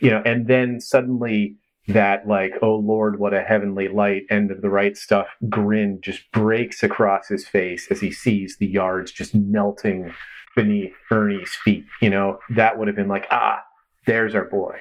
you 0.00 0.10
know, 0.10 0.22
and 0.24 0.46
then 0.46 0.80
suddenly 0.80 1.56
that 1.88 2.26
like, 2.26 2.52
oh 2.62 2.76
Lord, 2.76 3.18
what 3.18 3.34
a 3.34 3.42
heavenly 3.42 3.88
light, 3.88 4.22
end 4.30 4.50
of 4.50 4.60
the 4.60 4.70
right 4.70 4.96
stuff 4.96 5.28
grin 5.48 6.00
just 6.02 6.30
breaks 6.32 6.82
across 6.82 7.28
his 7.28 7.46
face 7.46 7.86
as 7.90 8.00
he 8.00 8.10
sees 8.10 8.56
the 8.58 8.66
yards 8.66 9.12
just 9.12 9.34
melting 9.34 10.12
beneath 10.54 10.92
Ernie's 11.10 11.54
feet. 11.54 11.84
You 12.00 12.10
know, 12.10 12.38
that 12.50 12.78
would 12.78 12.88
have 12.88 12.96
been 12.96 13.08
like, 13.08 13.26
ah, 13.30 13.60
there's 14.06 14.34
our 14.34 14.46
boy. 14.46 14.78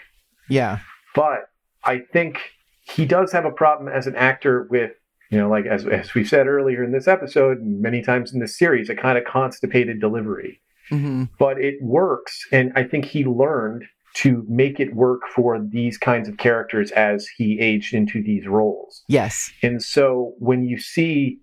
Yeah. 0.49 0.79
But 1.13 1.49
I 1.83 1.99
think 1.99 2.39
he 2.81 3.05
does 3.05 3.31
have 3.31 3.45
a 3.45 3.51
problem 3.51 3.87
as 3.87 4.07
an 4.07 4.15
actor 4.15 4.67
with 4.69 4.91
you 5.31 5.39
know 5.39 5.49
like 5.49 5.65
as, 5.65 5.85
as 5.87 6.13
we've 6.13 6.27
said 6.27 6.47
earlier 6.47 6.83
in 6.83 6.91
this 6.91 7.07
episode 7.07 7.59
and 7.59 7.81
many 7.81 8.01
times 8.01 8.33
in 8.33 8.39
this 8.39 8.57
series 8.57 8.89
a 8.89 8.95
kind 8.95 9.17
of 9.17 9.23
constipated 9.25 9.99
delivery 9.99 10.61
Mm-hmm. 10.91 11.23
but 11.39 11.59
it 11.59 11.75
works 11.81 12.39
and 12.51 12.71
i 12.75 12.83
think 12.83 13.05
he 13.05 13.25
learned 13.25 13.83
to 14.15 14.45
make 14.47 14.79
it 14.79 14.95
work 14.95 15.21
for 15.35 15.59
these 15.59 15.97
kinds 15.97 16.29
of 16.29 16.37
characters 16.37 16.91
as 16.91 17.27
he 17.37 17.59
aged 17.59 17.93
into 17.93 18.21
these 18.23 18.47
roles 18.47 19.03
Yes. 19.07 19.51
and 19.63 19.81
so 19.81 20.33
when 20.39 20.63
you 20.63 20.77
see 20.79 21.39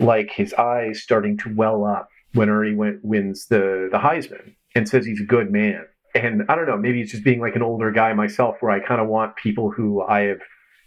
like 0.00 0.30
his 0.32 0.54
eyes 0.54 1.02
starting 1.02 1.36
to 1.38 1.54
well 1.54 1.84
up 1.84 2.08
when 2.34 2.48
Ernie 2.48 2.74
went, 2.74 3.04
wins 3.04 3.46
the 3.48 3.88
the 3.90 3.98
Heisman 3.98 4.54
and 4.74 4.88
says 4.88 5.04
he's 5.06 5.20
a 5.20 5.24
good 5.24 5.50
man. 5.50 5.84
And 6.14 6.42
I 6.48 6.54
don't 6.56 6.66
know, 6.66 6.76
maybe 6.76 7.00
it's 7.00 7.10
just 7.12 7.24
being 7.24 7.40
like 7.40 7.56
an 7.56 7.62
older 7.62 7.90
guy 7.90 8.12
myself, 8.12 8.56
where 8.60 8.70
I 8.70 8.80
kind 8.80 9.00
of 9.00 9.08
want 9.08 9.36
people 9.36 9.70
who 9.70 10.02
I 10.02 10.20
have 10.22 10.40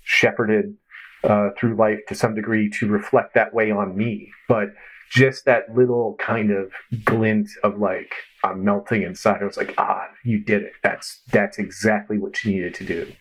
shepherded 0.04 0.76
uh, 1.24 1.50
through 1.58 1.76
life 1.76 2.00
to 2.08 2.16
some 2.16 2.36
degree 2.36 2.70
to 2.80 2.88
reflect 2.88 3.34
that 3.36 3.54
way 3.54 3.72
on 3.72 3.96
me. 3.98 4.32
But 4.48 4.70
just 5.12 5.46
that 5.46 5.64
little 5.76 6.16
kind 6.20 6.52
of 6.52 6.72
glint 7.04 7.50
of 7.64 7.78
like 7.80 8.14
I'm 8.44 8.64
melting 8.64 9.04
inside. 9.04 9.42
I 9.42 9.46
was 9.46 9.58
like, 9.58 9.74
ah, 9.78 10.08
you 10.24 10.44
did 10.44 10.64
it. 10.64 10.72
That's 10.84 11.22
that's 11.32 11.58
exactly 11.60 12.18
what 12.18 12.44
you 12.44 12.54
needed 12.54 12.74
to 12.76 12.86
do, 12.86 13.12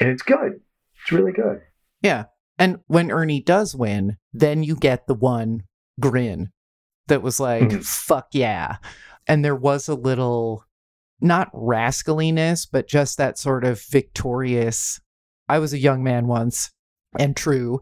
and 0.00 0.08
it's 0.10 0.22
good. 0.22 0.60
It's 1.02 1.12
really 1.12 1.32
good. 1.32 1.60
Yeah. 2.00 2.24
And 2.58 2.78
when 2.86 3.10
Ernie 3.10 3.40
does 3.42 3.74
win, 3.74 4.16
then 4.32 4.62
you 4.62 4.76
get 4.76 5.06
the 5.06 5.14
one 5.14 5.64
grin 6.00 6.50
that 7.08 7.20
was 7.22 7.40
like, 7.40 7.62
Mhm. 7.64 7.84
fuck 7.84 8.28
yeah. 8.32 8.76
And 9.26 9.44
there 9.44 9.56
was 9.56 9.88
a 9.88 9.94
little, 9.94 10.64
not 11.20 11.50
rascaliness, 11.52 12.66
but 12.70 12.86
just 12.86 13.18
that 13.18 13.38
sort 13.38 13.64
of 13.64 13.82
victorious, 13.82 15.00
I 15.48 15.58
was 15.58 15.72
a 15.72 15.78
young 15.78 16.02
man 16.04 16.26
once 16.28 16.70
and 17.18 17.36
true 17.36 17.80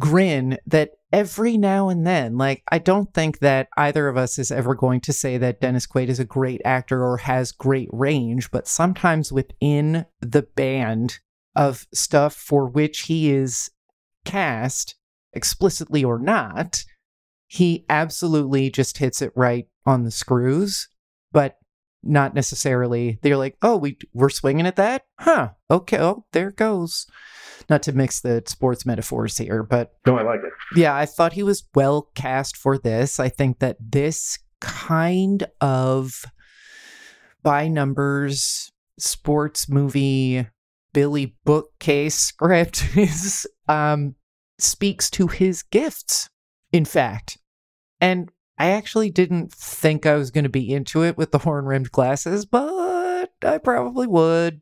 grin 0.00 0.58
that 0.66 0.90
every 1.12 1.56
now 1.56 1.88
and 1.88 2.06
then, 2.06 2.36
like, 2.36 2.62
I 2.70 2.78
don't 2.78 3.12
think 3.14 3.38
that 3.38 3.68
either 3.76 4.08
of 4.08 4.16
us 4.16 4.38
is 4.38 4.50
ever 4.50 4.74
going 4.74 5.00
to 5.02 5.12
say 5.12 5.38
that 5.38 5.60
Dennis 5.60 5.86
Quaid 5.86 6.08
is 6.08 6.18
a 6.18 6.24
great 6.24 6.60
actor 6.64 7.04
or 7.04 7.18
has 7.18 7.52
great 7.52 7.88
range, 7.92 8.50
but 8.50 8.66
sometimes 8.66 9.32
within 9.32 10.06
the 10.20 10.42
band 10.42 11.18
of 11.54 11.86
stuff 11.94 12.34
for 12.34 12.66
which 12.66 13.02
he 13.02 13.30
is 13.30 13.70
cast, 14.24 14.96
explicitly 15.32 16.02
or 16.02 16.18
not, 16.18 16.84
he 17.46 17.84
absolutely 17.88 18.70
just 18.70 18.98
hits 18.98 19.22
it 19.22 19.32
right 19.36 19.66
on 19.86 20.02
the 20.02 20.10
screws, 20.10 20.88
but 21.30 21.58
not 22.02 22.34
necessarily. 22.34 23.18
They're 23.22 23.36
like, 23.36 23.56
oh, 23.62 23.76
we 23.76 23.98
we're 24.12 24.30
swinging 24.30 24.66
at 24.66 24.76
that, 24.76 25.04
huh? 25.20 25.50
Okay, 25.70 25.98
oh, 25.98 26.24
there 26.32 26.48
it 26.48 26.56
goes. 26.56 27.06
Not 27.70 27.82
to 27.84 27.92
mix 27.92 28.20
the 28.20 28.42
sports 28.46 28.84
metaphors 28.86 29.38
here, 29.38 29.62
but 29.62 29.92
No, 30.06 30.16
I 30.18 30.22
like 30.22 30.40
it. 30.44 30.52
yeah, 30.78 30.94
I 30.94 31.06
thought 31.06 31.32
he 31.34 31.42
was 31.42 31.64
well 31.74 32.10
cast 32.14 32.56
for 32.56 32.76
this. 32.78 33.18
I 33.18 33.28
think 33.28 33.58
that 33.60 33.76
this 33.80 34.38
kind 34.60 35.46
of 35.60 36.24
by 37.42 37.68
numbers 37.68 38.70
sports 38.98 39.68
movie 39.68 40.46
Billy 40.92 41.34
bookcase 41.44 42.14
script 42.18 42.96
is 42.96 43.46
um 43.68 44.14
speaks 44.58 45.10
to 45.10 45.26
his 45.26 45.62
gifts, 45.62 46.28
in 46.72 46.84
fact. 46.84 47.38
And 48.00 48.30
I 48.56 48.70
actually 48.70 49.10
didn't 49.10 49.52
think 49.52 50.06
I 50.06 50.14
was 50.14 50.30
going 50.30 50.44
to 50.44 50.50
be 50.50 50.72
into 50.72 51.02
it 51.02 51.16
with 51.18 51.32
the 51.32 51.38
horn 51.38 51.64
rimmed 51.64 51.90
glasses, 51.90 52.46
but 52.46 53.32
I 53.42 53.58
probably 53.58 54.06
would 54.06 54.60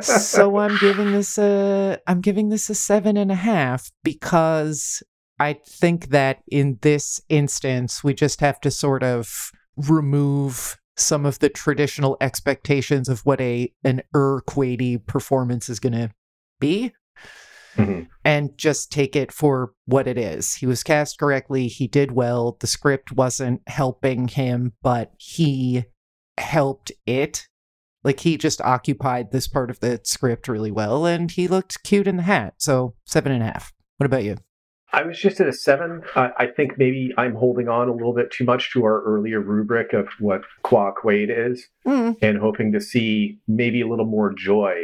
so 0.00 0.56
I'm 0.58 0.76
giving 0.78 1.12
this 1.12 1.38
a 1.38 1.98
I'm 2.06 2.20
giving 2.20 2.48
this 2.48 2.70
a 2.70 2.74
seven 2.74 3.16
and 3.16 3.30
a 3.30 3.36
half 3.36 3.90
because 4.02 5.02
I 5.38 5.58
think 5.66 6.08
that 6.08 6.38
in 6.50 6.78
this 6.82 7.20
instance 7.28 8.02
we 8.02 8.14
just 8.14 8.40
have 8.40 8.60
to 8.60 8.70
sort 8.70 9.02
of 9.02 9.50
remove 9.76 10.78
some 10.96 11.26
of 11.26 11.40
the 11.40 11.48
traditional 11.48 12.16
expectations 12.20 13.08
of 13.08 13.20
what 13.26 13.40
a 13.40 13.72
an 13.82 14.02
Ur 14.14 14.40
Quady 14.42 14.96
performance 14.98 15.68
is 15.68 15.80
gonna 15.80 16.10
be 16.60 16.92
Mhm. 17.76 18.06
and 18.24 18.56
just 18.56 18.92
take 18.92 19.16
it 19.16 19.32
for 19.32 19.72
what 19.86 20.06
it 20.06 20.16
is. 20.16 20.54
He 20.54 20.66
was 20.66 20.84
cast 20.84 21.18
correctly, 21.18 21.66
he 21.66 21.88
did 21.88 22.12
well, 22.12 22.56
the 22.60 22.68
script 22.68 23.10
wasn't 23.10 23.62
helping 23.66 24.28
him, 24.28 24.74
but 24.80 25.12
he 25.18 25.84
helped 26.38 26.92
it 27.04 27.48
like 28.04 28.20
he 28.20 28.36
just 28.36 28.60
occupied 28.60 29.32
this 29.32 29.48
part 29.48 29.70
of 29.70 29.80
the 29.80 30.00
script 30.04 30.46
really 30.46 30.70
well, 30.70 31.06
and 31.06 31.30
he 31.30 31.48
looked 31.48 31.82
cute 31.82 32.06
in 32.06 32.16
the 32.18 32.22
hat. 32.22 32.54
So 32.58 32.94
seven 33.04 33.32
and 33.32 33.42
a 33.42 33.46
half. 33.46 33.72
What 33.96 34.06
about 34.06 34.24
you? 34.24 34.36
I 34.92 35.02
was 35.02 35.18
just 35.18 35.40
at 35.40 35.48
a 35.48 35.52
seven. 35.52 36.02
I 36.14 36.30
I 36.38 36.46
think 36.46 36.78
maybe 36.78 37.12
I'm 37.18 37.34
holding 37.34 37.68
on 37.68 37.88
a 37.88 37.92
little 37.92 38.14
bit 38.14 38.30
too 38.30 38.44
much 38.44 38.72
to 38.72 38.84
our 38.84 39.02
earlier 39.02 39.40
rubric 39.40 39.92
of 39.92 40.06
what 40.20 40.42
Qua 40.62 40.92
Quaid 40.92 41.30
is, 41.30 41.66
Mm, 41.86 42.16
and 42.22 42.38
hoping 42.38 42.72
to 42.72 42.80
see 42.80 43.40
maybe 43.48 43.80
a 43.80 43.88
little 43.88 44.06
more 44.06 44.32
joy 44.32 44.82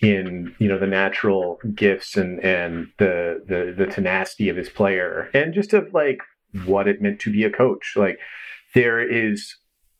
in 0.00 0.54
you 0.58 0.68
know 0.68 0.78
the 0.78 0.86
natural 0.86 1.58
gifts 1.74 2.16
and 2.16 2.40
and 2.42 2.88
the 2.98 3.42
the 3.46 3.74
the 3.76 3.90
tenacity 3.90 4.48
of 4.48 4.56
his 4.56 4.68
player, 4.70 5.28
and 5.34 5.52
just 5.52 5.74
of 5.74 5.92
like 5.92 6.20
what 6.64 6.88
it 6.88 7.02
meant 7.02 7.20
to 7.20 7.32
be 7.32 7.44
a 7.44 7.50
coach. 7.50 7.94
Like 7.96 8.18
there 8.74 9.00
is 9.00 9.56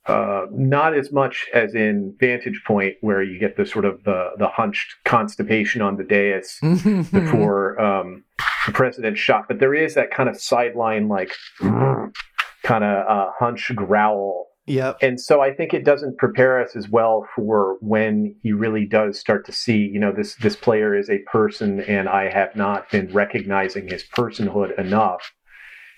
uh, 0.06 0.46
not 0.50 0.94
as 0.94 1.10
much 1.12 1.46
as 1.54 1.74
in 1.74 2.14
Vantage 2.20 2.62
Point, 2.66 2.96
where 3.00 3.22
you 3.22 3.38
get 3.38 3.56
the 3.56 3.64
sort 3.64 3.84
of 3.84 4.02
the 4.04 4.30
the 4.38 4.48
hunched 4.48 4.96
constipation 5.04 5.80
on 5.80 5.96
the 5.96 6.04
dais 6.04 6.58
before 7.10 7.80
um, 7.80 8.24
the 8.66 8.72
president's 8.72 9.20
shot, 9.20 9.46
but 9.48 9.60
there 9.60 9.74
is 9.74 9.94
that 9.94 10.10
kind 10.10 10.28
of 10.28 10.40
sideline, 10.40 11.08
like 11.08 11.32
kind 11.60 12.84
of 12.84 13.06
uh, 13.06 13.30
hunch 13.38 13.72
growl. 13.74 14.48
Yep. 14.66 14.98
And 15.02 15.20
so 15.20 15.42
I 15.42 15.52
think 15.52 15.74
it 15.74 15.84
doesn't 15.84 16.16
prepare 16.16 16.58
us 16.62 16.74
as 16.74 16.88
well 16.88 17.26
for 17.36 17.76
when 17.80 18.34
he 18.42 18.52
really 18.52 18.86
does 18.86 19.18
start 19.18 19.44
to 19.46 19.52
see, 19.52 19.76
you 19.76 20.00
know, 20.00 20.12
this 20.12 20.34
this 20.36 20.56
player 20.56 20.96
is 20.96 21.10
a 21.10 21.18
person, 21.30 21.80
and 21.80 22.08
I 22.08 22.30
have 22.30 22.56
not 22.56 22.90
been 22.90 23.12
recognizing 23.12 23.88
his 23.88 24.04
personhood 24.04 24.78
enough. 24.78 25.32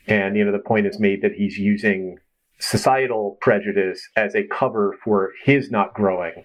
And 0.09 0.37
you 0.37 0.45
know, 0.45 0.53
the 0.53 0.59
point 0.59 0.87
is 0.87 1.01
made 1.01 1.23
that 1.23 1.33
he's 1.33 1.59
using 1.59 2.19
societal 2.59 3.37
prejudice 3.41 4.09
as 4.17 4.35
a 4.35 4.47
cover 4.47 4.97
for 5.05 5.33
his 5.45 5.71
not 5.71 5.95
growing, 5.95 6.45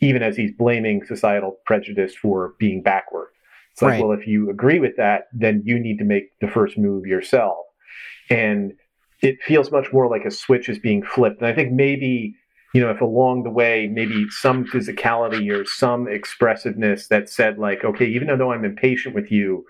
even 0.00 0.22
as 0.22 0.36
he's 0.36 0.52
blaming 0.52 1.04
societal 1.04 1.58
prejudice 1.66 2.14
for 2.14 2.54
being 2.58 2.82
backward. 2.82 3.28
It's 3.72 3.82
like, 3.82 3.92
Right. 3.92 4.04
well, 4.04 4.18
if 4.18 4.26
you 4.26 4.50
agree 4.50 4.80
with 4.80 4.96
that, 4.96 5.28
then 5.32 5.62
you 5.64 5.78
need 5.78 5.98
to 5.98 6.04
make 6.04 6.38
the 6.40 6.48
first 6.48 6.78
move 6.78 7.06
yourself. 7.06 7.58
And 8.28 8.72
it 9.22 9.42
feels 9.42 9.70
much 9.70 9.92
more 9.92 10.08
like 10.08 10.24
a 10.24 10.30
switch 10.30 10.68
is 10.68 10.78
being 10.78 11.02
flipped. 11.02 11.40
And 11.40 11.46
I 11.46 11.54
think 11.54 11.72
maybe 11.72 12.34
you 12.72 12.80
know, 12.80 12.90
if 12.90 13.00
along 13.00 13.42
the 13.42 13.50
way 13.50 13.88
maybe 13.90 14.26
some 14.30 14.64
physicality 14.64 15.50
or 15.50 15.64
some 15.64 16.06
expressiveness 16.06 17.08
that 17.08 17.28
said 17.28 17.58
like, 17.58 17.84
okay, 17.84 18.06
even 18.06 18.28
though 18.38 18.52
I'm 18.52 18.64
impatient 18.64 19.14
with 19.14 19.30
you, 19.32 19.64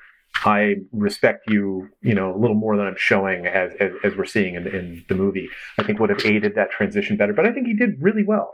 I 0.44 0.76
respect 0.92 1.50
you, 1.50 1.88
you 2.00 2.14
know, 2.14 2.34
a 2.34 2.38
little 2.38 2.56
more 2.56 2.76
than 2.76 2.86
I'm 2.86 2.96
showing 2.96 3.46
as 3.46 3.72
as, 3.78 3.92
as 4.04 4.16
we're 4.16 4.24
seeing 4.24 4.54
in, 4.54 4.66
in 4.66 5.04
the 5.08 5.14
movie. 5.14 5.48
I 5.78 5.82
think 5.82 5.98
would 6.00 6.10
have 6.10 6.24
aided 6.24 6.54
that 6.54 6.70
transition 6.70 7.16
better. 7.16 7.32
But 7.32 7.46
I 7.46 7.52
think 7.52 7.66
he 7.66 7.74
did 7.74 8.00
really 8.00 8.24
well. 8.24 8.52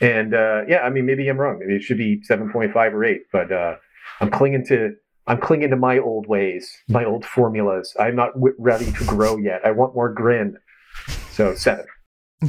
And 0.00 0.34
uh, 0.34 0.62
yeah, 0.68 0.80
I 0.80 0.90
mean, 0.90 1.06
maybe 1.06 1.26
I'm 1.28 1.38
wrong. 1.38 1.58
Maybe 1.58 1.74
it 1.74 1.82
should 1.82 1.96
be 1.96 2.22
7.5 2.28 2.74
or 2.92 3.04
8. 3.04 3.20
But 3.32 3.50
uh, 3.50 3.76
I'm 4.20 4.30
clinging 4.30 4.66
to 4.66 4.94
I'm 5.26 5.40
clinging 5.40 5.70
to 5.70 5.76
my 5.76 5.98
old 5.98 6.28
ways, 6.28 6.70
my 6.88 7.04
old 7.04 7.24
formulas. 7.24 7.94
I'm 7.98 8.14
not 8.14 8.34
w- 8.34 8.54
ready 8.58 8.92
to 8.92 9.04
grow 9.04 9.36
yet. 9.36 9.60
I 9.64 9.72
want 9.72 9.94
more 9.94 10.12
grin. 10.12 10.56
So 11.30 11.54
seven. 11.54 11.86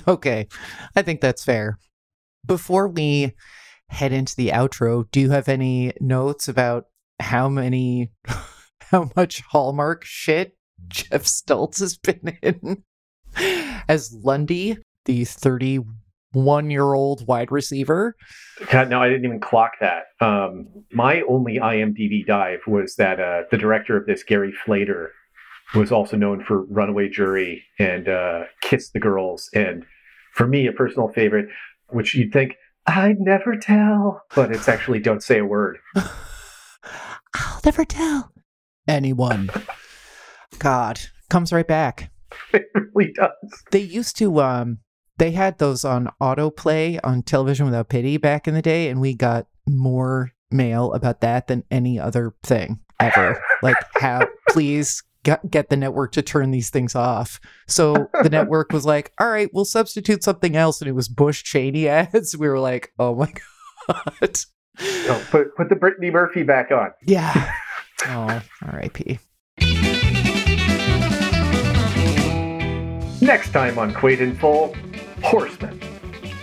Okay, 0.06 0.50
I 0.98 1.02
think 1.02 1.22
that's 1.22 1.46
fair. 1.46 1.80
Before 2.46 2.90
we 2.90 3.32
head 3.88 4.12
into 4.12 4.36
the 4.36 4.50
outro, 4.50 5.10
do 5.12 5.22
you 5.22 5.30
have 5.30 5.48
any 5.48 5.94
notes 6.02 6.50
about 6.50 6.88
how 7.20 7.50
many, 7.50 8.12
how 8.92 9.10
much 9.16 9.42
Hallmark 9.42 10.04
shit 10.04 10.56
Geoff 10.88 11.26
Stults 11.26 11.80
has 11.80 11.98
been 11.98 12.38
in 12.42 12.84
as 13.88 14.14
Lundy, 14.24 14.78
the 15.06 15.26
31 15.26 16.70
year 16.70 16.94
old 16.94 17.28
wide 17.28 17.52
receiver? 17.52 18.16
God, 18.70 18.90
no, 18.90 19.02
I 19.02 19.10
didn't 19.10 19.26
even 19.26 19.40
clock 19.40 19.74
that. 19.82 20.04
Um, 20.22 20.68
my 20.92 21.22
only 21.22 21.58
IMDb 21.58 22.26
dive 22.26 22.62
was 22.68 22.96
that 22.96 23.20
uh, 23.20 23.44
the 23.52 23.58
director 23.58 23.98
of 23.98 24.06
this, 24.06 24.24
Gary 24.24 24.54
Fleder, 24.66 25.12
was 25.76 25.92
also 25.92 26.16
known 26.16 26.44
for 26.44 26.64
Runaway 26.66 27.10
Jury 27.10 27.64
and 27.78 28.08
uh, 28.08 28.44
Kiss 28.62 28.90
the 28.90 29.00
Girls. 29.00 29.50
And 29.54 29.86
for 30.34 30.48
me, 30.48 30.68
a 30.68 30.72
personal 30.72 31.10
favorite, 31.10 31.50
which 31.90 32.16
you'd 32.16 32.32
think, 32.32 32.56
I'd 32.86 33.20
never 33.20 33.58
tell, 33.58 34.22
but 34.34 34.52
it's 34.52 34.70
actually 34.70 35.00
Don't 35.00 35.22
Say 35.22 35.40
a 35.40 35.46
Word. 35.46 35.78
I'll 37.68 37.74
never 37.74 37.84
tell 37.84 38.32
anyone. 38.88 39.50
God, 40.58 41.02
comes 41.30 41.52
right 41.52 41.68
back. 41.68 42.12
It 42.54 42.64
really 42.94 43.12
does. 43.12 43.64
They 43.72 43.82
used 43.82 44.18
to 44.20 44.40
um 44.40 44.78
they 45.18 45.32
had 45.32 45.58
those 45.58 45.84
on 45.84 46.10
autoplay 46.22 46.98
on 47.04 47.24
television 47.24 47.66
without 47.66 47.90
pity 47.90 48.16
back 48.16 48.48
in 48.48 48.54
the 48.54 48.62
day 48.62 48.88
and 48.88 49.02
we 49.02 49.16
got 49.16 49.48
more 49.68 50.32
mail 50.50 50.94
about 50.94 51.20
that 51.20 51.48
than 51.48 51.66
any 51.70 52.00
other 52.00 52.36
thing 52.42 52.80
ever. 53.02 53.42
like 53.62 53.76
how 53.96 54.26
please 54.50 55.04
get, 55.24 55.52
get 55.52 55.70
the 55.70 55.76
network 55.76 56.14
to 56.14 56.22
turn 56.22 56.52
these 56.52 56.70
things 56.70 56.96
off. 56.96 57.38
So 57.68 58.08
the 58.24 58.30
network 58.30 58.72
was 58.72 58.86
like, 58.86 59.12
"All 59.20 59.30
right, 59.30 59.50
we'll 59.54 59.66
substitute 59.66 60.24
something 60.24 60.56
else." 60.56 60.80
And 60.80 60.88
it 60.88 60.94
was 60.94 61.10
Bush 61.10 61.44
Cheney 61.44 61.90
ads. 61.90 62.38
We 62.40 62.48
were 62.48 62.60
like, 62.60 62.94
"Oh 62.98 63.14
my 63.14 63.34
god." 63.90 64.40
No, 64.80 65.22
put, 65.32 65.56
put 65.56 65.70
the 65.70 65.76
Brittany 65.76 66.12
Murphy 66.12 66.44
back 66.44 66.72
on. 66.72 66.92
Yeah. 67.06 67.52
Oh, 68.06 68.42
R.I.P. 68.62 69.18
Next 73.26 73.50
time 73.52 73.80
on 73.80 73.92
Quaid 73.92 74.20
in 74.20 74.38
Full, 74.38 74.76
Horsemen. 75.24 75.82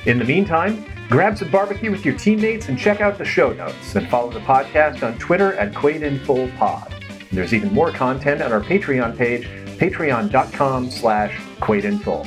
In 0.07 0.19
the 0.19 0.25
meantime, 0.25 0.85
grab 1.09 1.39
some 1.39 1.51
barbecue 1.53 1.93
with 1.93 2.05
your 2.05 2.19
teammates 2.19 2.69
and 2.69 2.77
check 2.77 3.01
out 3.01 3.19
the 3.19 3.25
show 3.25 3.53
notes 3.53 3.95
and 3.95 4.09
follow 4.11 4.33
the 4.33 4.41
podcast 4.41 5.05
on 5.07 5.17
Twitter 5.19 5.55
at 5.55 5.73
Quaid 5.73 6.03
in 6.03 6.19
Full 6.25 6.49
Pod. 6.59 6.93
And 7.09 7.39
there's 7.39 7.55
even 7.55 7.73
more 7.73 7.93
content 7.93 8.43
on 8.43 8.53
our 8.53 8.61
Patreon 8.61 9.17
page, 9.17 9.47
patreon.com 9.79 10.91
slash 10.91 11.33
Quaid 11.61 11.85
in 11.85 12.01
Full. 12.01 12.25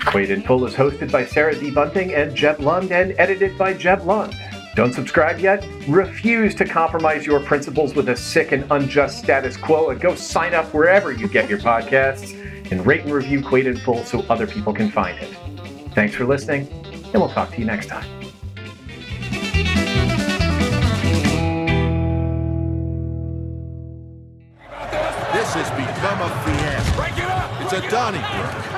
Quaid 0.00 0.28
in 0.28 0.42
Full 0.42 0.66
is 0.66 0.74
hosted 0.74 1.10
by 1.10 1.24
Sarah 1.24 1.58
D. 1.58 1.70
Bunting 1.70 2.14
and 2.14 2.34
Jeb 2.36 2.60
Lund 2.60 2.92
and 2.92 3.14
edited 3.18 3.56
by 3.56 3.72
Jeb 3.72 4.02
Lund. 4.02 4.36
Don't 4.74 4.92
subscribe 4.92 5.40
yet? 5.40 5.66
Refuse 5.88 6.54
to 6.56 6.64
compromise 6.64 7.26
your 7.26 7.40
principles 7.40 7.94
with 7.94 8.08
a 8.10 8.16
sick 8.16 8.52
and 8.52 8.64
unjust 8.70 9.18
status 9.18 9.56
quo 9.56 9.90
and 9.90 10.00
go 10.00 10.14
sign 10.14 10.54
up 10.54 10.72
wherever 10.72 11.12
you 11.12 11.26
get 11.28 11.48
your 11.48 11.58
podcasts 11.58 12.34
and 12.70 12.86
rate 12.86 13.02
and 13.02 13.12
review 13.12 13.40
Quaid 13.40 13.66
in 13.66 13.76
Full 13.78 14.04
so 14.04 14.20
other 14.28 14.46
people 14.46 14.72
can 14.72 14.90
find 14.90 15.18
it. 15.18 15.30
Thanks 15.94 16.14
for 16.14 16.24
listening, 16.24 16.68
and 17.12 17.14
we'll 17.14 17.30
talk 17.30 17.50
to 17.52 17.58
you 17.58 17.64
next 17.64 17.86
time. 17.86 18.06
This 25.32 25.54
has 25.54 25.70
become 25.70 26.20
a 26.20 26.28
fiasco. 26.44 26.96
Break 26.96 27.18
it 27.18 27.24
up! 27.24 27.62
It's 27.62 27.72
a 27.72 27.90
Donnybrook. 27.90 28.77